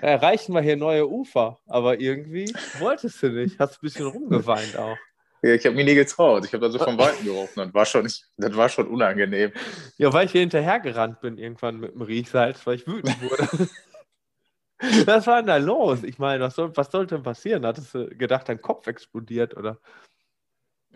[0.00, 1.58] erreichen wir hier neue Ufer.
[1.66, 4.96] Aber irgendwie wolltest du nicht, hast ein bisschen rumgeweint auch.
[5.42, 6.44] Ja, Ich habe mich nie getraut.
[6.44, 9.52] Ich habe da so vom Weiten gerochen und war schon, das war schon unangenehm.
[9.98, 13.68] Ja, weil ich hier hinterhergerannt bin irgendwann mit dem Riechsalz, weil ich wütend wurde.
[15.06, 16.02] Was war denn da los?
[16.02, 17.64] Ich meine, was, soll, was sollte denn passieren?
[17.64, 19.78] Hattest du gedacht, dein Kopf explodiert oder?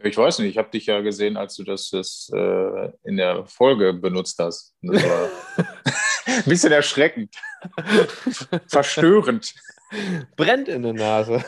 [0.02, 3.46] Ich weiß nicht, ich habe dich ja gesehen, als du das, das äh, in der
[3.46, 4.74] Folge benutzt hast.
[4.82, 5.30] Das war
[6.26, 7.34] ein bisschen erschreckend,
[8.66, 9.54] verstörend.
[10.36, 11.44] Brennt in der Nase.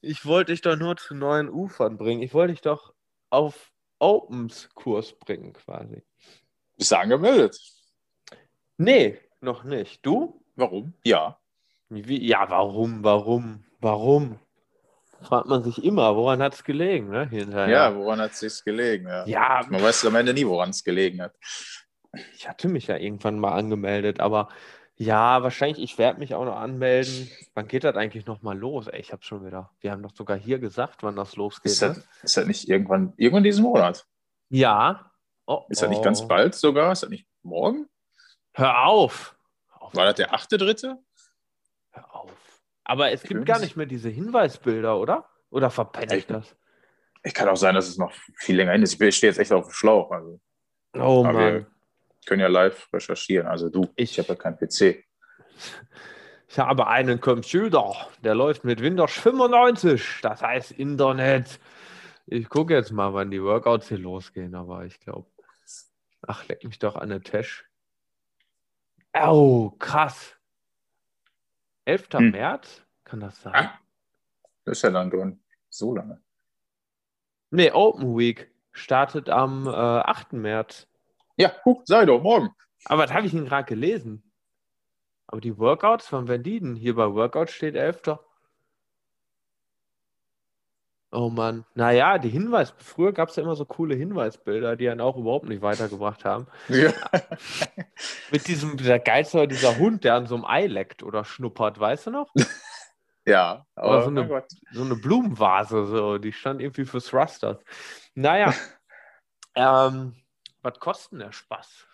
[0.00, 2.22] Ich wollte dich doch nur zu neuen Ufern bringen.
[2.22, 2.94] Ich wollte dich doch
[3.30, 6.02] auf Opens Kurs bringen, quasi.
[6.76, 7.58] Bist du angemeldet?
[8.76, 10.04] Nee, noch nicht.
[10.06, 10.44] Du?
[10.54, 10.94] Warum?
[11.04, 11.38] Ja.
[11.88, 14.38] Wie, ja, warum, warum, warum?
[15.22, 17.28] Fragt man sich immer, woran hat es gelegen, ne?
[17.28, 17.68] Hinterher.
[17.68, 19.08] Ja, woran hat es sich gelegen?
[19.08, 19.26] Ja.
[19.26, 21.34] Ja, Man weiß am Ende nie, woran es gelegen hat.
[22.34, 24.48] ich hatte mich ja irgendwann mal angemeldet, aber
[24.98, 27.30] ja, wahrscheinlich, ich werde mich auch noch anmelden.
[27.54, 28.86] Wann geht das eigentlich nochmal los?
[28.88, 29.70] Ey, ich habe schon wieder.
[29.80, 31.72] Wir haben doch sogar hier gesagt, wann das losgeht.
[31.72, 32.04] Ist das, Ne?
[32.22, 34.06] ist das nicht irgendwann, irgendwann diesen Monat?
[34.48, 35.10] Ja.
[35.46, 36.02] Oh, Ist das nicht oh.
[36.02, 36.92] ganz bald sogar?
[36.92, 37.88] Ist das nicht morgen?
[38.52, 39.36] Hör auf.
[39.70, 39.94] Hör auf.
[39.94, 40.98] War das der achte, dritte?
[41.92, 42.32] Hör auf.
[42.84, 45.28] Aber es gibt gar nicht mehr diese Hinweisbilder, oder?
[45.50, 46.54] Oder verpenne ich Ich- das?
[47.24, 49.00] Ich kann auch sein, dass es noch viel länger hin ist.
[49.00, 50.10] Ich stehe jetzt echt auf dem Schlauch.
[50.10, 50.40] Also
[50.94, 51.66] Oh Aber wir- Mann.
[52.28, 53.46] Können ja live recherchieren.
[53.48, 55.04] Also du, Ich- ich habe ja keinen PC.
[56.46, 61.58] Ich habe einen Computer, der läuft mit Windows 95, das heißt Internet.
[62.26, 65.28] Ich gucke jetzt mal, wann die Workouts hier losgehen, aber ich glaube,
[66.26, 67.64] ach, leck mich doch an den Tisch.
[69.14, 70.36] Oh, krass.
[71.86, 72.08] 11.
[72.12, 72.30] Hm.
[72.30, 72.82] März?
[73.04, 73.54] Kann das sein?
[73.54, 73.78] Ah.
[74.64, 75.40] Das ist ja dann drin.
[75.70, 76.20] So lange.
[77.50, 80.34] Nee, Open Week startet am äh, 8.
[80.34, 80.86] März.
[81.38, 82.50] Ja, guck, sei doch, morgen.
[82.84, 84.28] Aber das habe ich ihn gerade gelesen.
[85.28, 86.08] Aber die Workouts,
[86.42, 86.74] die denn?
[86.74, 88.18] Hier bei Workout steht 11.
[91.10, 91.64] Oh Mann.
[91.74, 95.48] Naja, die Hinweis, früher gab es ja immer so coole Hinweisbilder, die einen auch überhaupt
[95.48, 96.48] nicht weitergebracht haben.
[96.68, 96.92] Ja.
[98.30, 102.08] Mit diesem, dieser Geilste, dieser Hund, der an so einem Ei leckt oder schnuppert, weißt
[102.08, 102.28] du noch?
[103.26, 104.44] ja, Oder aber so eine-.
[104.72, 107.58] So eine Blumenvase, so, die stand irgendwie für Thrusters.
[108.14, 108.52] Naja.
[109.54, 110.14] ähm,
[110.68, 111.86] was kostet der Spaß?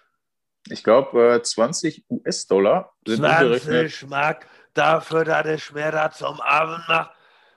[0.69, 3.91] Ich glaube, äh, 20 US-Dollar sind umgerechnet.
[3.91, 7.11] 20 Mark dafür, dass ich mir da zum Abend mache.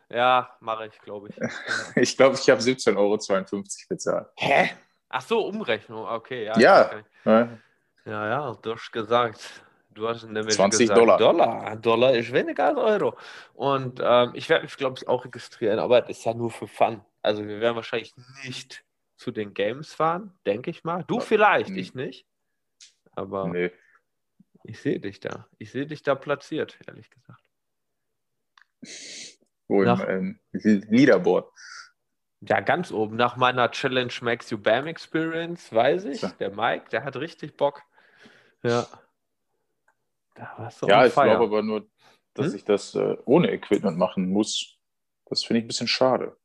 [0.09, 1.35] Ja, mache ich, glaube ich.
[1.95, 4.27] Ich glaube, ich habe 17,52 Euro bezahlt.
[4.35, 4.71] Hä?
[5.09, 6.45] Ach so, Umrechnung, okay.
[6.45, 6.91] Ja, Ja.
[8.05, 9.63] ja, ja, du hast gesagt.
[9.89, 11.17] Du hast nämlich 20 gesagt, Dollar.
[11.17, 11.75] Dollar.
[11.77, 13.17] Dollar ist weniger als Euro.
[13.55, 16.67] Und ähm, ich werde mich, glaube ich, auch registrieren, aber das ist ja nur für
[16.67, 17.01] Fun.
[17.23, 18.83] Also wir werden wahrscheinlich nicht
[19.17, 21.03] zu den Games fahren, denke ich mal.
[21.03, 21.77] Du Ja, vielleicht, hm.
[21.77, 22.25] ich nicht.
[23.11, 23.71] Aber Nee.
[24.63, 25.47] ich sehe dich da.
[25.57, 27.41] Ich sehe dich da platziert, ehrlich gesagt.
[29.67, 31.51] Wo im Nach- ähm, Leaderboard.
[32.41, 33.15] Ja, ganz oben.
[33.15, 36.21] Nach meiner Challenge Makes You Bam Experience, weiß ich.
[36.21, 36.27] So.
[36.39, 37.81] Der Mike, der hat richtig Bock.
[38.61, 38.85] Ja.
[40.35, 41.89] Da warst du Ja, ich glaube aber nur,
[42.35, 42.55] dass Hm?
[42.55, 44.77] ich das äh, ohne Equipment machen muss.
[45.25, 46.37] Das finde ich ein bisschen schade.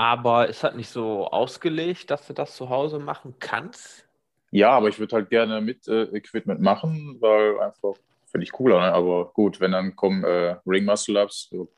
[0.00, 4.08] Aber ist halt nicht so ausgelegt, dass du das zu Hause machen kannst?
[4.50, 7.92] Ja, aber ich würde halt gerne mit äh, Equipment machen, weil einfach
[8.24, 8.80] finde ich cooler.
[8.80, 8.94] Ne?
[8.94, 11.70] Aber gut, wenn dann kommen äh, Ring Muscle Ups, so,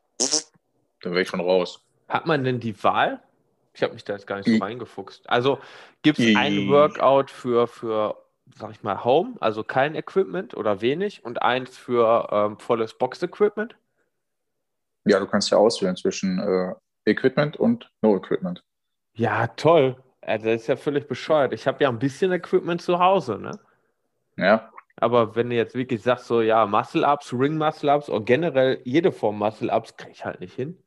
[1.01, 1.85] dann wäre ich schon raus.
[2.09, 3.21] Hat man denn die Wahl?
[3.75, 5.29] Ich habe mich da jetzt gar nicht so reingefuchst.
[5.29, 5.59] Also
[6.03, 8.23] gibt es ein Workout für, für,
[8.55, 13.75] sag ich mal, Home, also kein Equipment oder wenig, und eins für ähm, volles Box-Equipment?
[15.07, 18.65] Ja, du kannst ja auswählen zwischen äh, Equipment und No Equipment.
[19.15, 20.03] Ja, toll.
[20.21, 21.53] Das ist ja völlig bescheuert.
[21.53, 23.59] Ich habe ja ein bisschen Equipment zu Hause, ne?
[24.37, 29.39] Ja, Aber wenn du jetzt wirklich sagst, so, ja, Muscle-Ups, Ring-Muscle-Ups oder generell jede Form
[29.39, 30.79] Muscle-Ups, kriege ich halt nicht hin.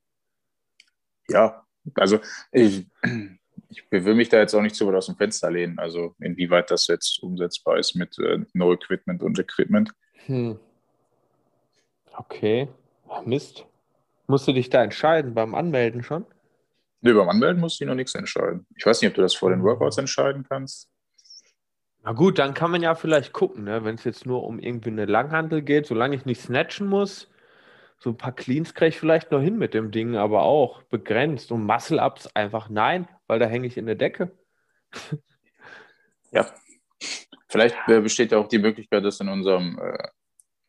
[1.27, 1.61] ja.
[1.93, 2.19] Also
[2.51, 2.87] ich,
[3.69, 5.77] ich will mich da jetzt auch nicht zu weit aus dem Fenster lehnen.
[5.77, 9.91] Also inwieweit das jetzt umsetzbar ist mit äh, No Equipment und Equipment.
[10.25, 10.59] Hm.
[12.17, 12.69] Okay.
[13.23, 13.65] Mist.
[14.27, 16.25] Musst du dich da entscheiden beim Anmelden schon?
[17.01, 18.65] Nee, beim Anmelden musst du noch nichts entscheiden.
[18.75, 20.89] Ich weiß nicht, ob du das vor den Workouts entscheiden kannst.
[22.03, 23.83] Na gut, dann kann man ja vielleicht gucken, ne?
[23.83, 27.29] wenn es jetzt nur um irgendwie eine Langhandel geht, solange ich nicht snatchen muss.
[27.99, 31.51] So ein paar Cleans kriege ich vielleicht noch hin mit dem Ding, aber auch begrenzt.
[31.51, 34.31] Und Muscle-Ups einfach nein, weil da hänge ich in der Decke.
[36.31, 36.45] Ja.
[37.47, 40.07] Vielleicht äh, besteht ja auch die Möglichkeit, das in unserem äh,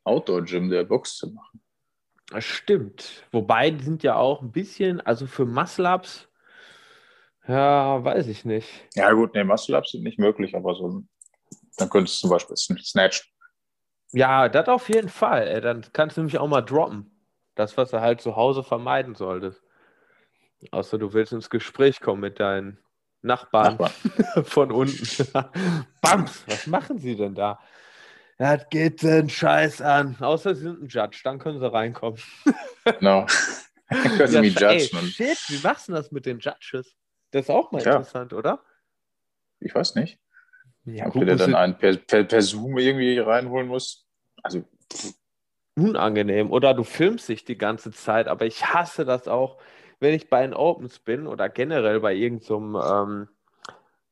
[0.05, 1.61] Outdoor-Gym der Box zu machen.
[2.31, 3.25] Das stimmt.
[3.31, 6.29] Wobei, die sind ja auch ein bisschen, also für Muscle-Ups,
[7.47, 8.69] ja, weiß ich nicht.
[8.95, 11.03] Ja, gut, nee, Muscle-Ups sind nicht möglich, aber so,
[11.77, 13.31] dann könntest du zum Beispiel sn- snatchen.
[14.13, 15.47] Ja, das auf jeden Fall.
[15.47, 15.61] Ey.
[15.61, 17.11] Dann kannst du nämlich auch mal droppen.
[17.55, 19.63] Das, was du halt zu Hause vermeiden solltest.
[20.71, 22.79] Außer du willst ins Gespräch kommen mit deinen
[23.23, 23.93] Nachbarn Nachbarn.
[24.45, 25.07] von unten.
[26.03, 27.61] Bams, was machen sie denn da?
[28.39, 30.17] Das geht den Scheiß an.
[30.21, 32.21] Außer sie sind ein Judge, dann können sie reinkommen.
[32.85, 33.27] Genau.
[33.89, 34.99] Können sie Ja, mich ey, judgen.
[34.99, 36.97] Und shit, wie machst du das mit den Judges?
[37.31, 37.93] Das ist auch mal Tja.
[37.97, 38.61] interessant, oder?
[39.61, 40.19] ich weiß nicht,
[40.85, 44.07] Ja, ob gut, du dir dann einen per, per, per Zoom irgendwie reinholen musst.
[44.43, 44.65] Also,
[45.77, 46.51] unangenehm.
[46.51, 49.59] Oder du filmst dich die ganze Zeit, aber ich hasse das auch,
[50.01, 53.29] wenn ich bei den Opens bin oder generell bei irgendeinem ähm,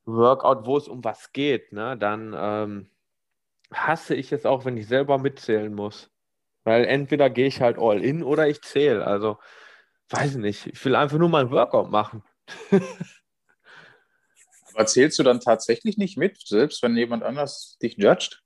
[0.07, 2.91] Workout, wo es um was geht, ne, dann ähm,
[3.75, 6.11] hasse ich es auch, wenn ich selber mitzählen muss.
[6.65, 9.07] Weil entweder gehe ich halt all in oder ich zähle.
[9.07, 9.39] Also,
[10.11, 10.67] weiß ich nicht.
[10.67, 12.23] Ich will einfach nur mal ein Workout machen.
[14.75, 18.43] aber zählst du dann tatsächlich nicht mit, selbst wenn jemand anders dich judgt?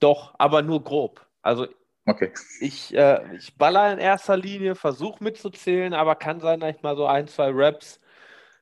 [0.00, 1.26] Doch, aber nur grob.
[1.42, 1.66] Also
[2.06, 2.32] Okay.
[2.60, 6.96] Ich, äh, ich baller in erster Linie, versuche mitzuzählen, aber kann sein, dass ich mal
[6.96, 8.00] so ein, zwei Raps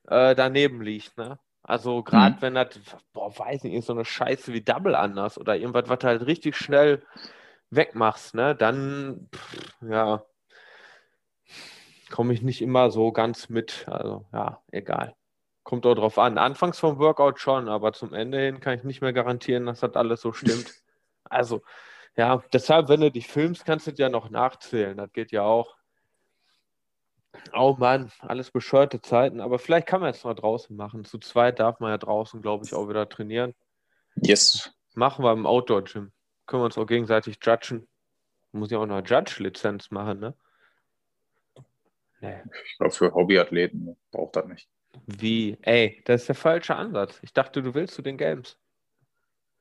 [0.09, 1.17] äh, daneben liegt.
[1.17, 1.39] Ne?
[1.69, 2.41] Also gerade Mhm.
[2.43, 2.69] wenn das,
[3.13, 6.27] boah, weiß nicht, ist so eine Scheiße wie Double anders oder irgendwas, was du halt
[6.27, 7.03] richtig schnell
[7.71, 8.57] wegmachst, ne?
[8.57, 10.25] dann, pff, ja,
[12.11, 13.87] komme ich nicht immer so ganz mit.
[13.89, 15.15] Also ja, egal.
[15.63, 16.39] Kommt auch drauf an.
[16.39, 19.95] Anfangs vom Workout schon, aber zum Ende hin kann ich nicht mehr garantieren, dass das
[19.95, 20.73] alles so stimmt.
[21.31, 21.61] Also,
[22.17, 24.97] ja, deshalb, wenn du dich filmst, kannst du dir ja noch nachzählen.
[24.97, 25.78] Das geht ja auch.
[27.53, 29.41] Oh Mann, alles bescheuerte Zeiten.
[29.41, 31.05] Aber vielleicht kann man jetzt mal draußen machen.
[31.05, 33.55] Zu zweit darf man ja draußen, glaube ich, auch wieder trainieren.
[34.17, 34.73] Yes.
[34.95, 36.13] Machen wir im Outdoor-Gym.
[36.47, 37.87] Können wir uns auch gegenseitig judgen.
[38.53, 40.35] Muss ja auch noch Judge-Lizenz machen, ne?
[42.21, 42.43] Nee.
[42.65, 44.69] Ich glaube, für Hobbyathleten braucht das nicht.
[45.07, 45.57] Wie?
[45.63, 47.19] Ey, das ist der falsche Ansatz.
[47.23, 48.59] Ich dachte, du willst zu den Games.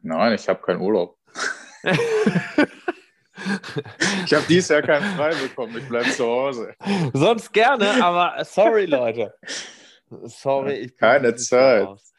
[0.01, 1.17] Nein, ich habe keinen Urlaub.
[4.25, 5.77] Ich habe dieses Jahr keinen frei bekommen.
[5.77, 6.73] Ich bleibe zu Hause.
[7.13, 9.33] Sonst gerne, aber sorry, Leute.
[10.09, 11.85] Sorry, ich bin Keine Zeit.
[11.85, 12.13] raus.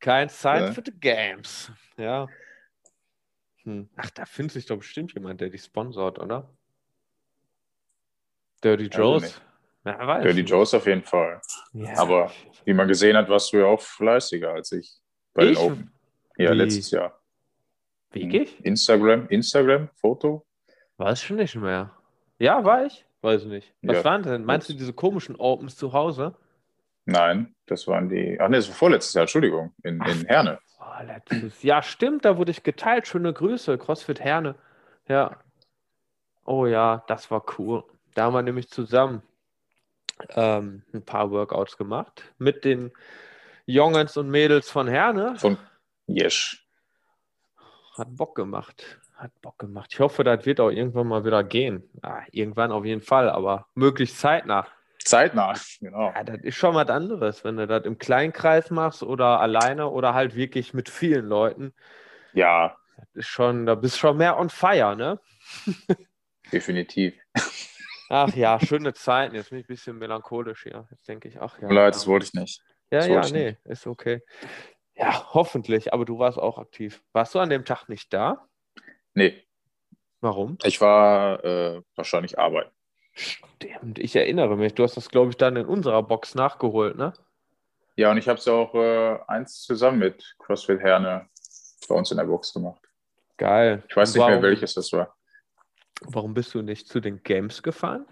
[0.00, 0.72] Keine Zeit Ja.
[0.72, 1.70] für die Games.
[1.96, 2.26] Ja.
[3.64, 3.88] Hm.
[3.96, 6.48] Ach, da findet sich doch bestimmt jemand, der die sponsort, oder?
[8.62, 9.40] Dirty Joes?
[9.84, 10.40] Ja, weiß Dirty.
[10.40, 11.40] Joes auf jeden Fall.
[11.72, 11.96] Ja.
[11.98, 12.32] Aber
[12.64, 14.98] wie man gesehen hat, warst du ja auch fleißiger als ich
[15.34, 15.58] bei Ich?
[15.58, 15.92] den Open.
[16.36, 16.54] Ja, Wie?
[16.56, 17.20] letztes Jahr.
[18.10, 18.64] Wirklich?
[18.64, 20.46] Instagram, Instagram, Foto.
[20.98, 21.90] Weiß schon nicht mehr.
[22.38, 23.04] Ja, war ich?
[23.22, 23.72] Weiß nicht.
[23.82, 24.04] Was Ja.
[24.04, 24.44] waren denn?
[24.44, 26.36] Meinst du diese komischen Opens zu Hause?
[27.04, 28.38] Nein, das waren die.
[28.40, 30.58] Ach nee, das war vorletztes Jahr, Entschuldigung, in, in Herne.
[30.80, 33.08] Oh, letztes Ja, stimmt, da wurde ich geteilt.
[33.08, 34.56] Schöne Grüße, CrossFit Herne.
[35.08, 35.38] Ja.
[36.44, 37.84] Oh ja, das war cool.
[38.14, 39.22] Da haben wir nämlich zusammen
[40.30, 42.92] ähm, ein paar Workouts gemacht mit den
[43.66, 45.36] Jungs und Mädels von Herne.
[45.36, 45.58] Von
[46.06, 46.66] Jesch.
[47.96, 48.98] Hat Bock gemacht.
[49.18, 49.90] Hat Bock gemacht.
[49.92, 51.82] Ich hoffe, das wird auch irgendwann mal wieder gehen.
[52.02, 54.68] Ah, irgendwann auf jeden Fall, aber möglichst zeitnah.
[55.04, 56.12] Zeitnah, genau.
[56.14, 60.14] Ja, das ist schon was anderes, wenn du das im Kleinkreis machst oder alleine oder
[60.14, 61.74] halt wirklich mit vielen Leuten.
[62.32, 62.76] Ja.
[62.96, 65.18] Das ist schon, da bist du schon mehr on fire, ne?
[66.52, 67.14] Definitiv.
[68.08, 69.34] Ach ja, schöne Zeiten.
[69.34, 70.86] Jetzt bin ich ein bisschen melancholisch hier.
[70.92, 71.68] Jetzt denke ich, ach ja.
[71.72, 72.62] Leid, das wollte ich nicht.
[72.92, 74.22] Ja, ja, nee, ist okay.
[74.94, 77.02] Ja, hoffentlich, aber du warst auch aktiv.
[77.12, 78.48] Warst du an dem Tag nicht da?
[79.18, 79.42] Nee,
[80.20, 80.58] Warum?
[80.62, 82.70] ich war äh, wahrscheinlich arbeiten.
[83.14, 84.74] Stimmt, ich erinnere mich.
[84.74, 87.12] Du hast das, glaube ich, dann in unserer Box nachgeholt, ne?
[87.96, 91.28] Ja, und ich habe es auch äh, eins zusammen mit CrossFit Herne
[91.88, 92.80] bei uns in der Box gemacht.
[93.38, 93.82] Geil.
[93.88, 95.16] Ich weiß nicht mehr, warum, welches das war.
[96.02, 98.06] Warum bist du nicht zu den Games gefahren?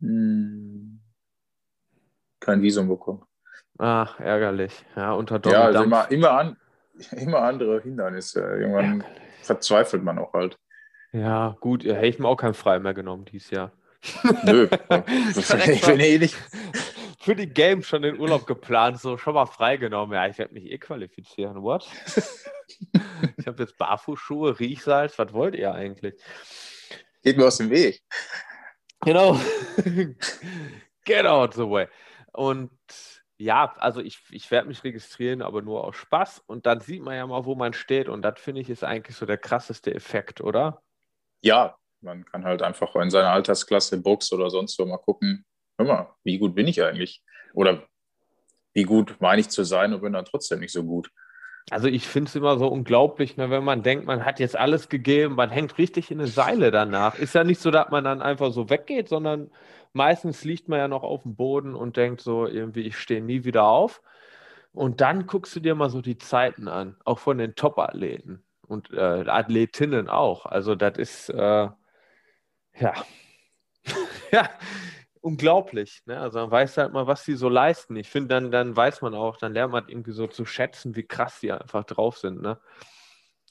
[0.00, 1.00] Hm.
[2.38, 3.24] Kein Visum bekommen.
[3.78, 4.84] Ach, ärgerlich.
[4.94, 6.56] Ja, unter Donny Ja, also immer, immer, an,
[7.12, 8.40] immer andere Hindernisse.
[8.40, 9.20] Irgendwann Ärgerlich.
[9.42, 10.58] verzweifelt man auch halt.
[11.12, 13.72] Ja, gut, ja, hätte ich mir auch kein Frei mehr genommen dieses Jahr.
[14.44, 14.64] Nö.
[14.64, 16.36] extra- Wenn eh nicht.
[17.20, 20.14] Für die Games schon den Urlaub geplant, so schon mal freigenommen.
[20.14, 21.62] Ja, ich werde mich eh qualifizieren.
[21.62, 21.86] What?
[23.36, 25.16] ich habe jetzt Barfußschuhe, Riechsalz.
[25.18, 26.14] Was wollt ihr eigentlich?
[27.22, 28.02] Geht mir aus dem Weg.
[29.02, 29.38] Genau.
[31.04, 31.86] Get out the way.
[32.32, 32.70] Und
[33.38, 36.42] ja, also ich, ich werde mich registrieren, aber nur aus Spaß.
[36.46, 38.08] Und dann sieht man ja mal, wo man steht.
[38.08, 40.82] Und das finde ich ist eigentlich so der krasseste Effekt, oder?
[41.40, 45.44] Ja, man kann halt einfach in seiner Altersklasse Box oder sonst wo mal gucken,
[45.78, 47.22] hör mal, wie gut bin ich eigentlich?
[47.54, 47.86] Oder
[48.74, 51.10] wie gut meine ich zu sein und bin dann trotzdem nicht so gut.
[51.70, 54.88] Also ich finde es immer so unglaublich, ne, wenn man denkt, man hat jetzt alles
[54.88, 57.18] gegeben, man hängt richtig in eine Seile danach.
[57.18, 59.50] Ist ja nicht so, dass man dann einfach so weggeht, sondern
[59.92, 63.44] meistens liegt man ja noch auf dem Boden und denkt so irgendwie, ich stehe nie
[63.44, 64.02] wieder auf.
[64.72, 68.90] Und dann guckst du dir mal so die Zeiten an, auch von den Top-Athleten und
[68.92, 70.46] äh, Athletinnen auch.
[70.46, 71.68] Also das ist äh,
[72.78, 72.94] ja,
[74.32, 74.50] ja,
[75.22, 76.02] unglaublich.
[76.04, 76.20] Ne?
[76.20, 77.96] Also man weiß halt mal, was sie so leisten.
[77.96, 81.04] Ich finde, dann, dann weiß man auch, dann lernt man irgendwie so zu schätzen, wie
[81.04, 82.42] krass die einfach drauf sind.
[82.42, 82.58] Ne?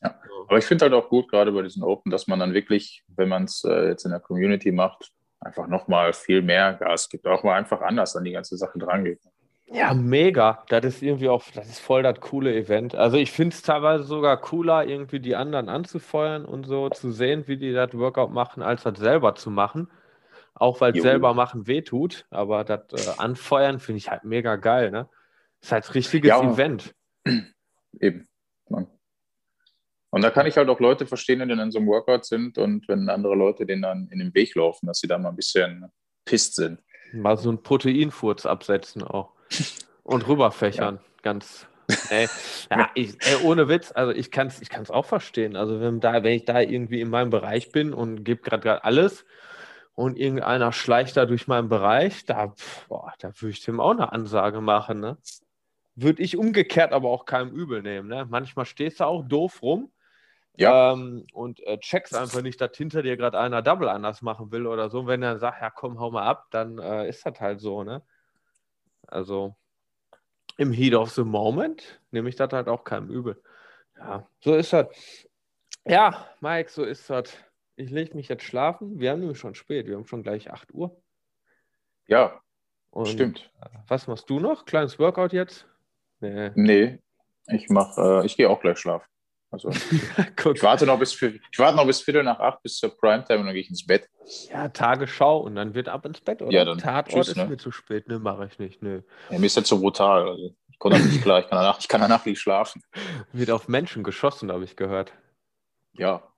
[0.03, 0.15] Ja.
[0.47, 3.29] Aber ich finde halt auch gut, gerade bei diesen Open, dass man dann wirklich, wenn
[3.29, 7.43] man es äh, jetzt in der Community macht, einfach nochmal viel mehr Gas gibt, auch
[7.43, 9.21] mal einfach anders an die ganze Sache drangeht.
[9.73, 10.63] Ja, mega.
[10.67, 12.93] Das ist irgendwie auch, das ist voll das coole Event.
[12.93, 17.47] Also ich finde es teilweise sogar cooler, irgendwie die anderen anzufeuern und so zu sehen,
[17.47, 19.87] wie die das Workout machen, als das selber zu machen.
[20.53, 25.09] Auch weil selber machen wehtut, aber das äh, Anfeuern finde ich halt mega geil, ne?
[25.61, 26.41] Ist halt richtiges Ja.
[26.41, 26.93] Event.
[27.99, 28.27] Eben.
[30.13, 32.57] Und da kann ich halt auch Leute verstehen, die dann in so einem Workout sind
[32.57, 35.37] und wenn andere Leute denen dann in den Weg laufen, dass sie da mal ein
[35.37, 35.89] bisschen
[36.25, 36.79] pisst sind.
[37.13, 39.31] Mal so einen Proteinfurz absetzen auch.
[40.03, 40.99] Und rüberfächern.
[41.23, 41.65] Ganz.
[42.09, 42.27] Ey,
[42.71, 45.55] ja, ich, ey, ohne Witz, also ich kann es ich kann's auch verstehen.
[45.55, 49.25] Also wenn, da, wenn ich da irgendwie in meinem Bereich bin und gebe gerade alles
[49.95, 52.53] und irgendeiner schleicht da durch meinen Bereich, da,
[52.87, 54.99] boah, da würde ich dem auch eine Ansage machen.
[54.99, 55.17] Ne?
[55.95, 58.07] Würde ich umgekehrt aber auch keinem übel nehmen.
[58.09, 58.25] Ne?
[58.29, 59.91] Manchmal stehst du auch doof rum
[60.57, 64.51] Ja, ähm, und äh, checkst einfach nicht, dass hinter dir gerade einer Double anders machen
[64.51, 65.01] will oder so.
[65.01, 67.83] Und wenn er sagt, ja komm, hau mal ab, dann äh, ist das halt so,
[67.83, 68.03] ne?
[69.07, 69.55] Also
[70.57, 73.41] im Heat of the Moment nehme ich das halt auch keinem übel.
[73.97, 74.87] Ja, so ist das.
[75.85, 77.35] Ja, Mike, so ist das.
[77.81, 78.99] Ich lege mich jetzt schlafen.
[78.99, 79.87] Wir haben nämlich schon spät.
[79.87, 81.01] Wir haben schon gleich 8 Uhr.
[82.07, 82.39] ja,
[82.91, 83.51] Und stimmt.
[83.87, 84.65] Was machst du noch?
[84.65, 85.65] Kleines Workout jetzt?
[86.19, 86.51] Nee.
[86.55, 86.99] Nee,
[87.47, 89.05] ich mach, äh, ich gehe auch gleich schlafen.
[89.49, 89.69] Also
[90.53, 93.45] ich warte noch bis ich warte noch bis Viertel nach acht bis zur Primetime und
[93.47, 94.07] dann gehe ich ins Bett.
[94.49, 96.51] Ja, Tagesschau und dann wird ab ins Bett, oder?
[96.51, 97.47] Ja, dann Tatort tschüss, ist ne?
[97.47, 98.07] mir zu spät.
[98.07, 98.81] Ne, mache ich nicht.
[98.81, 99.01] Nö.
[99.29, 100.29] Ja, mir ist jetzt so brutal.
[100.29, 101.39] Also ich komme nicht klar.
[101.39, 102.81] Ich kann danach, ich kann danach nicht schlafen.
[103.33, 105.11] Wird auf Menschen geschossen, habe ich gehört.
[105.93, 106.30] Ja.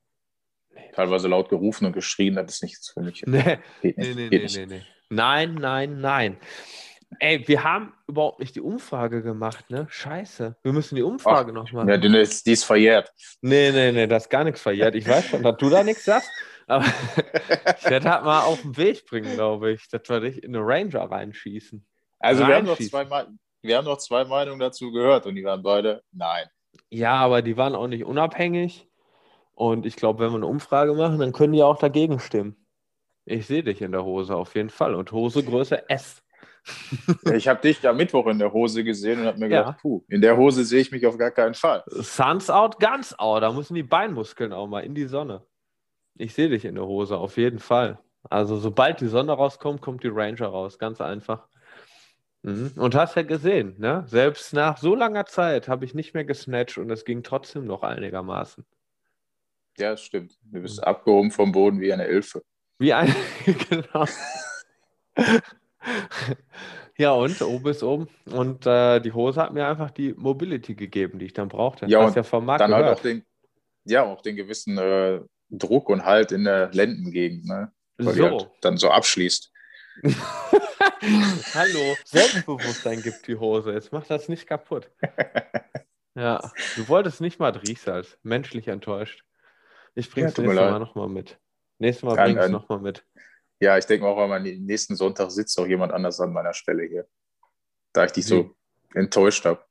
[0.93, 3.23] Teilweise laut gerufen und geschrien, das ist nichts für mich.
[3.27, 4.15] Nee, Geht nicht.
[4.15, 4.57] nee, geht nee, nicht.
[4.57, 4.81] nee, nee.
[5.09, 6.37] Nein, nein, nein.
[7.19, 9.85] Ey, wir haben überhaupt nicht die Umfrage gemacht, ne?
[9.89, 10.55] Scheiße.
[10.63, 11.87] Wir müssen die Umfrage noch machen.
[11.87, 13.11] Ja, die ist, die ist verjährt.
[13.41, 14.95] Nee, nee, nee, das ist gar nichts verjährt.
[14.95, 16.29] Ich weiß schon, dass du da nichts sagst.
[16.67, 16.85] Aber
[17.77, 20.65] ich werde halt mal auf den Weg bringen, glaube ich, dass wir dich in eine
[20.65, 21.85] Ranger reinschießen.
[22.19, 23.07] Also wir haben, noch Reinschießen.
[23.07, 23.25] zwei,
[23.61, 26.47] wir haben noch zwei Meinungen dazu gehört und die waren beide nein.
[26.89, 28.87] Ja, aber die waren auch nicht unabhängig.
[29.55, 32.55] Und ich glaube, wenn wir eine Umfrage machen, dann können die auch dagegen stimmen.
[33.25, 34.95] Ich sehe dich in der Hose auf jeden Fall.
[34.95, 36.21] Und Hose Größe S.
[37.33, 39.61] ich habe dich am Mittwoch in der Hose gesehen und habe mir Ja.
[39.63, 41.83] gedacht, puh, in der Hose sehe ich mich auf gar keinen Fall.
[41.87, 43.43] Suns out, ganz out.
[43.43, 45.45] Da müssen die Beinmuskeln auch mal in die Sonne.
[46.15, 47.99] Ich sehe dich in der Hose, auf jeden Fall.
[48.29, 50.79] Also sobald die Sonne rauskommt, kommt die Ranger raus.
[50.79, 51.47] Ganz einfach.
[52.43, 52.73] Mhm.
[52.77, 54.03] Und hast ja gesehen, ne?
[54.07, 57.83] Selbst nach so langer Zeit habe ich nicht mehr gesnatcht und es ging trotzdem noch
[57.83, 58.65] einigermaßen.
[59.77, 60.37] Ja, das stimmt.
[60.43, 62.43] Du bist abgehoben vom Boden wie eine Elfe.
[62.79, 63.13] Wie ein,
[63.69, 64.05] genau.
[66.97, 68.07] Ja, und oben ist oben.
[68.25, 71.87] Und äh, die Hose hat mir einfach die Mobility gegeben, die ich dann brauchte.
[71.87, 72.97] Ja, und ja vom Markt Dann halt gehört.
[72.99, 73.25] auch den,
[73.85, 77.71] ja, auch den gewissen äh, Druck und Halt in der Lendengegend, ne?
[77.97, 78.23] Weil So.
[78.29, 79.51] halt dann so abschließt.
[81.53, 83.71] Hallo, Selbstbewusstsein gibt die Hose.
[83.73, 84.89] Jetzt mach das nicht kaputt.
[86.15, 88.19] Ja, du wolltest nicht Madrid-Salz.
[88.21, 89.23] Menschlich enttäuscht.
[89.95, 90.71] Ich bring's Ja, tut mir nächstes.
[90.71, 91.39] Mal nochmal mit.
[91.79, 92.51] Nächstes Mal Ja, bring's nein.
[92.51, 93.05] nochmal mit.
[93.59, 97.07] Ja, ich denke auch, am nächsten Sonntag sitzt auch jemand anders an meiner Stelle hier.
[97.93, 98.55] Da ich dich so
[98.93, 99.63] enttäuscht habe.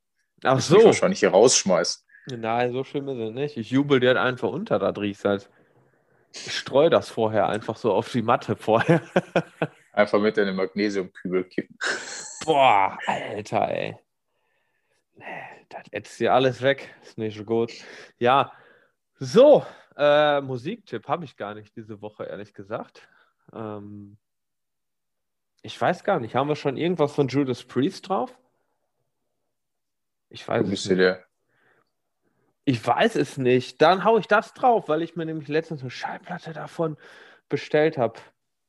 [0.44, 0.84] Ach so.
[0.84, 2.06] wahrscheinlich hier rausschmeiß.
[2.26, 3.56] Nein, so schlimm ist es nicht.
[3.56, 5.50] Ich jubel dir einfach unter da Riechsalz.
[6.32, 9.02] Ich streue das vorher einfach so auf die Matte vorher.
[9.92, 11.76] Einfach mit in den Magnesiumkübel kippen.
[12.46, 13.96] Boah, Alter, ey.
[15.68, 16.94] Das ätzt dir alles weg.
[17.02, 17.72] Ist nicht so gut.
[18.18, 18.52] Ja,
[19.18, 19.66] so,
[19.96, 23.08] äh, Musiktipp habe ich gar nicht diese Woche, ehrlich gesagt.
[23.52, 24.16] Ähm,
[25.62, 26.34] ich weiß gar nicht.
[26.34, 28.36] Haben wir schon irgendwas von Judas Priest drauf?
[30.28, 30.98] Ich weiß Du es nicht.
[30.98, 31.24] der.
[32.64, 33.80] Ich weiß es nicht.
[33.82, 36.96] Dann hau ich das drauf, weil ich mir nämlich letztens eine Schallplatte davon
[37.48, 38.18] bestellt habe.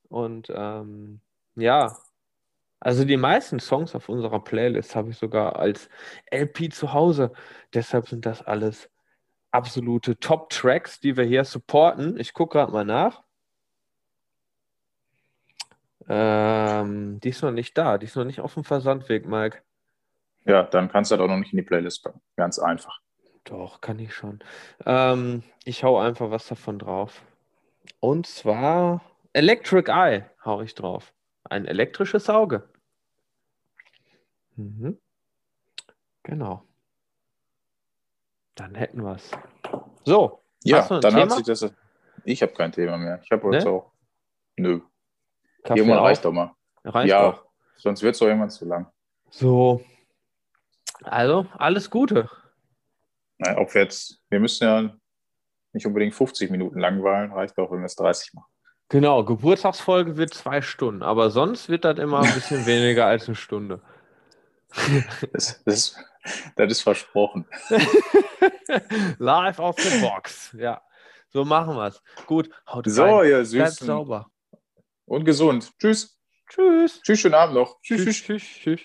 [0.10, 1.22] Und ähm,
[1.56, 1.98] ja,
[2.80, 5.90] also die meisten Songs auf unserer Playlist habe ich sogar als
[6.32, 7.32] LP zu Hause.
[7.74, 8.90] Deshalb sind das alles
[9.54, 12.20] absolute Top-Tracks, die wir hier supporten.
[12.20, 13.24] Ich gucke gerade mal nach.
[16.10, 17.98] Ähm, die ist noch nicht da.
[17.98, 19.62] Die ist noch nicht auf dem Versandweg, Mike.
[20.46, 22.22] Ja, dann kannst du das auch noch nicht in die Playlist packen.
[22.36, 23.00] Ganz einfach.
[23.46, 24.40] Doch, kann ich schon.
[24.86, 27.24] Ähm, ich hau einfach was davon drauf.
[28.00, 29.02] Und zwar
[29.34, 31.14] Electric Eye hau ich drauf.
[31.44, 32.70] Ein elektrisches Auge.
[34.56, 34.98] Mhm.
[36.24, 36.64] Genau.
[38.56, 39.32] Dann hätten wir es.
[40.06, 41.36] So, Ja, dann hat Thema?
[41.36, 41.72] sich das.
[42.26, 43.20] Ich habe kein Thema mehr.
[43.24, 43.72] Ich habe jetzt Ne?
[43.72, 43.92] auch.
[44.58, 44.82] Nö.
[45.64, 46.06] Kaffee Irgendwann auf.
[46.06, 46.54] reicht doch mal.
[46.84, 47.46] Reicht ja, doch.
[47.78, 48.88] sonst wird es doch irgendwann zu lang.
[49.30, 49.82] So.
[51.04, 52.30] Also, alles Gute.
[53.40, 54.94] Nein, ob wir jetzt, wir müssen ja
[55.74, 58.48] nicht unbedingt 50 Minuten langweilen, reicht auch, wenn wir es 30 machen.
[58.90, 63.36] Genau, Geburtstagsfolge wird zwei Stunden, aber sonst wird das immer ein bisschen weniger als eine
[63.36, 63.82] Stunde.
[65.32, 65.96] Das, das,
[66.56, 67.46] das ist versprochen.
[69.20, 70.56] Live auf der Box.
[70.58, 70.82] Ja,
[71.30, 72.02] so machen wir es.
[72.26, 73.30] Gut, haut So, rein.
[73.30, 73.88] ihr Bleibt Süßen.
[73.88, 74.28] sauber.
[75.06, 75.72] Und gesund.
[75.80, 76.18] Tschüss.
[76.50, 77.02] Tschüss.
[77.02, 77.82] Tschüss, schönen Abend noch.
[77.82, 78.82] Tschüss, tschüss, tschüss.